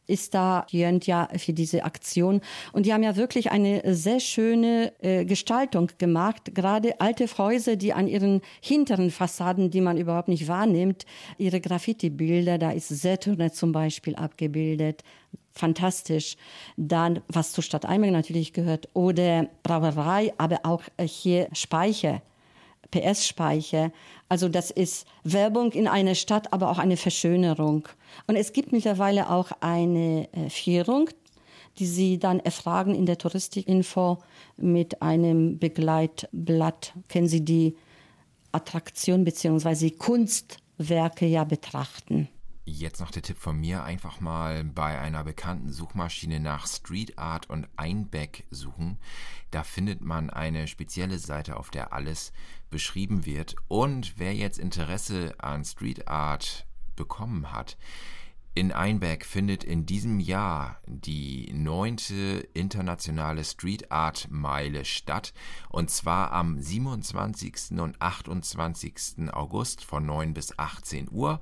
ist 0.08 0.34
da 0.34 0.65
ja 0.72 1.28
für 1.38 1.54
diese 1.54 1.84
Aktion. 1.84 2.41
Und 2.72 2.86
die 2.86 2.93
haben 2.93 3.04
ja 3.04 3.15
wirklich 3.15 3.52
eine 3.52 3.93
sehr 3.93 4.20
schöne 4.20 4.93
äh, 5.02 5.26
Gestaltung 5.26 5.91
gemacht. 5.98 6.56
Gerade 6.56 7.00
alte 7.00 7.28
Häuser, 7.38 7.76
die 7.76 7.93
an 7.93 8.08
ihren 8.08 8.41
hinteren 8.62 9.12
Fassaden, 9.12 9.70
die 9.70 9.82
man 9.82 9.98
überhaupt 9.98 10.30
nicht 10.30 10.48
wahrnimmt, 10.48 11.06
ihre 11.38 11.60
Graffiti-Bilder, 11.60 12.58
da 12.58 12.72
ist 12.72 12.89
Saturne 12.89 13.52
zum 13.52 13.72
Beispiel 13.72 14.15
abgebildet. 14.15 15.04
Fantastisch. 15.52 16.38
Dann, 16.78 17.22
was 17.28 17.52
zur 17.52 17.63
Stadt 17.63 17.86
Einberg 17.86 18.12
natürlich 18.12 18.54
gehört, 18.54 18.89
oder 18.93 19.50
Brauerei, 19.63 20.34
aber 20.38 20.60
auch 20.63 20.84
äh, 20.98 21.08
hier 21.08 21.48
Speicher. 21.54 22.22
PS-Speicher. 22.91 23.91
Also 24.30 24.50
das 24.50 24.71
ist 24.71 25.06
Werbung 25.23 25.71
in 25.71 25.88
einer 25.88 26.15
Stadt, 26.15 26.54
aber 26.54 26.69
auch 26.69 26.78
eine 26.78 26.97
Verschönerung. 26.97 27.88
Und 28.28 28.36
es 28.36 28.54
gibt 28.54 28.71
mittlerweile 28.71 29.30
auch 29.30 29.52
eine 29.62 30.28
äh, 30.34 30.50
Führung, 30.50 31.10
die 31.80 31.86
Sie 31.86 32.19
dann 32.19 32.39
erfragen 32.39 32.95
in 32.95 33.06
der 33.06 33.17
Touristikinfo 33.17 34.19
mit 34.58 35.02
einem 35.02 35.60
Begleitblatt. 35.60 36.93
Können 37.08 37.28
Sie 37.28 37.43
die 37.45 37.76
Attraktion 38.52 39.23
bzw. 39.23 39.91
Kunstwerke 39.91 41.26
ja 41.26 41.43
betrachten. 41.43 42.30
Jetzt 42.69 42.99
noch 42.99 43.12
der 43.12 43.21
Tipp 43.21 43.38
von 43.38 43.58
mir, 43.58 43.86
einfach 43.86 44.19
mal 44.19 44.65
bei 44.65 44.99
einer 44.99 45.23
bekannten 45.23 45.71
Suchmaschine 45.71 46.41
nach 46.41 46.67
Street 46.67 47.17
Art 47.17 47.49
und 47.49 47.65
Einbeck 47.77 48.45
suchen. 48.51 48.97
Da 49.51 49.63
findet 49.63 50.01
man 50.01 50.30
eine 50.30 50.67
spezielle 50.67 51.17
Seite, 51.17 51.56
auf 51.56 51.69
der 51.69 51.93
alles 51.93 52.34
beschrieben 52.69 53.25
wird. 53.25 53.56
Und 53.69 54.15
wer 54.19 54.36
jetzt 54.36 54.60
Interesse 54.60 55.34
an 55.38 55.63
Street 55.63 56.10
Art 56.10 56.67
bekommen 56.97 57.53
hat, 57.53 57.77
in 58.53 58.73
Einbeck 58.73 59.23
findet 59.23 59.63
in 59.63 59.86
diesem 59.86 60.19
Jahr 60.19 60.82
die 60.88 61.49
neunte 61.53 62.49
internationale 62.53 63.45
Street 63.45 63.93
Art 63.93 64.27
Meile 64.30 64.84
statt 64.84 65.34
und 65.69 65.89
zwar 65.89 66.34
am 66.34 66.60
27. 66.60 67.80
und 67.80 68.01
28. 68.01 69.32
August 69.32 69.86
von 69.86 70.06
9 70.06 70.34
bis 70.34 70.58
18 70.60 71.08
Uhr 71.12 71.39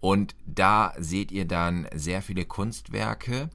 und 0.00 0.34
da 0.46 0.92
seht 0.98 1.32
ihr 1.32 1.44
dann 1.44 1.88
sehr 1.94 2.22
viele 2.22 2.44
Kunstwerke. 2.44 3.50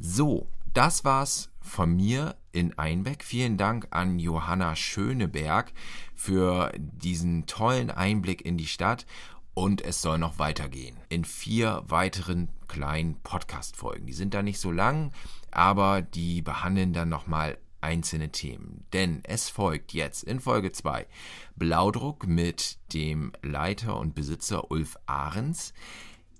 So, 0.00 0.46
das 0.72 1.04
war's 1.04 1.50
von 1.60 1.94
mir 1.94 2.36
in 2.52 2.78
Einbeck. 2.78 3.22
Vielen 3.22 3.56
Dank 3.56 3.88
an 3.90 4.18
Johanna 4.18 4.74
Schöneberg 4.74 5.72
für 6.14 6.72
diesen 6.76 7.46
tollen 7.46 7.90
Einblick 7.90 8.44
in 8.44 8.56
die 8.56 8.66
Stadt 8.66 9.06
und 9.54 9.82
es 9.82 10.02
soll 10.02 10.18
noch 10.18 10.38
weitergehen 10.38 10.96
in 11.08 11.24
vier 11.24 11.82
weiteren 11.88 12.48
kleinen 12.68 13.16
Podcast-Folgen. 13.22 14.06
Die 14.06 14.12
sind 14.12 14.34
da 14.34 14.42
nicht 14.42 14.60
so 14.60 14.70
lang, 14.70 15.12
aber 15.58 16.02
die 16.02 16.40
behandeln 16.40 16.92
dann 16.92 17.08
nochmal 17.08 17.58
einzelne 17.80 18.30
Themen. 18.30 18.86
Denn 18.92 19.22
es 19.24 19.48
folgt 19.48 19.92
jetzt 19.92 20.22
in 20.22 20.38
Folge 20.38 20.70
2 20.70 21.04
Blaudruck 21.56 22.28
mit 22.28 22.78
dem 22.92 23.32
Leiter 23.42 23.98
und 23.98 24.14
Besitzer 24.14 24.70
Ulf 24.70 24.96
Ahrens. 25.06 25.74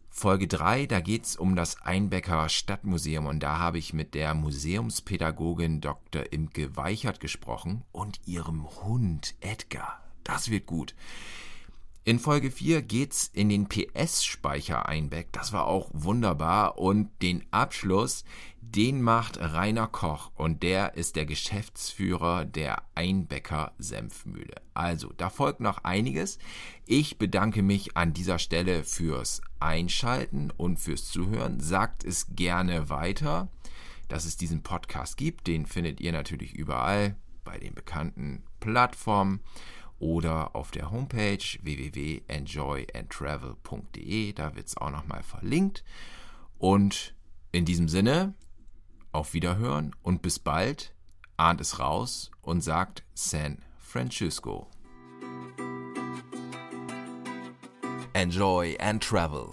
Folge 0.09 0.47
3, 0.47 0.87
da 0.87 1.01
geht 1.01 1.25
es 1.25 1.35
um 1.37 1.57
das 1.57 1.83
Einbecker 1.83 2.49
Stadtmuseum 2.49 3.27
und 3.27 3.43
da 3.43 3.59
habe 3.59 3.79
ich 3.79 3.93
mit 3.93 4.15
der 4.15 4.35
Museumspädagogin 4.35 5.81
Dr. 5.81 6.33
Imke 6.33 6.77
Weichert 6.77 7.19
gesprochen 7.19 7.83
und 7.91 8.21
ihrem 8.25 8.69
Hund 8.85 9.35
Edgar. 9.41 10.01
Das 10.23 10.49
wird 10.49 10.67
gut. 10.67 10.95
In 12.09 12.19
Folge 12.19 12.51
4 12.51 12.81
geht's 12.81 13.31
in 13.35 13.51
den 13.51 13.69
PS-Speicher 13.69 14.89
Einbeck. 14.89 15.31
Das 15.33 15.53
war 15.53 15.67
auch 15.67 15.91
wunderbar. 15.93 16.79
Und 16.79 17.11
den 17.21 17.45
Abschluss, 17.51 18.25
den 18.63 19.03
macht 19.03 19.39
Rainer 19.39 19.89
Koch. 19.89 20.31
Und 20.35 20.63
der 20.63 20.95
ist 20.95 21.17
der 21.17 21.27
Geschäftsführer 21.27 22.47
der 22.47 22.83
Einbecker 22.95 23.73
Senfmühle. 23.77 24.55
Also, 24.73 25.13
da 25.19 25.29
folgt 25.29 25.61
noch 25.61 25.85
einiges. 25.85 26.39
Ich 26.87 27.19
bedanke 27.19 27.61
mich 27.61 27.95
an 27.99 28.15
dieser 28.15 28.39
Stelle 28.39 28.85
fürs 28.85 29.43
Einschalten 29.61 30.51
und 30.51 30.81
fürs 30.81 31.11
Zuhören. 31.11 31.61
Sagt 31.61 32.05
es 32.05 32.29
gerne 32.35 32.89
weiter, 32.89 33.49
dass 34.09 34.25
es 34.25 34.39
diesen 34.39 34.63
Podcast 34.63 35.19
gibt. 35.19 35.47
Den 35.47 35.67
findet 35.67 36.01
ihr 36.01 36.13
natürlich 36.13 36.55
überall 36.55 37.17
bei 37.45 37.59
den 37.59 37.75
bekannten 37.75 38.45
Plattformen 38.61 39.41
oder 39.99 40.55
auf 40.55 40.71
der 40.71 40.91
Homepage 40.91 41.39
www.enjoyandtravel.de. 41.63 44.33
Da 44.33 44.55
wird 44.55 44.69
es 44.69 44.77
auch 44.77 44.91
nochmal 44.91 45.23
verlinkt. 45.23 45.83
Und 46.59 47.15
in 47.53 47.65
diesem 47.65 47.89
Sinne, 47.89 48.35
auf 49.13 49.35
Wiederhören 49.35 49.95
und 50.03 50.23
bis 50.23 50.39
bald. 50.39 50.95
Ahnt 51.37 51.61
es 51.61 51.79
raus 51.79 52.31
und 52.43 52.63
sagt 52.63 53.05
San 53.15 53.59
Francisco. 53.77 54.69
Enjoy 58.13 58.77
and 58.81 59.03
Travel. 59.03 59.51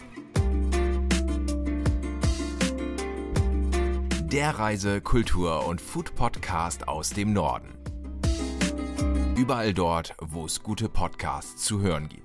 Der 4.24 4.58
Reise-, 4.58 5.02
Kultur- 5.02 5.68
und 5.68 5.80
Food-Podcast 5.80 6.88
aus 6.88 7.12
dem 7.12 7.32
Norden. 7.32 7.85
Überall 9.36 9.74
dort, 9.74 10.16
wo 10.22 10.46
es 10.46 10.64
gute 10.64 10.88
Podcasts 10.88 11.66
zu 11.66 11.82
hören 11.82 12.08
gibt. 12.08 12.25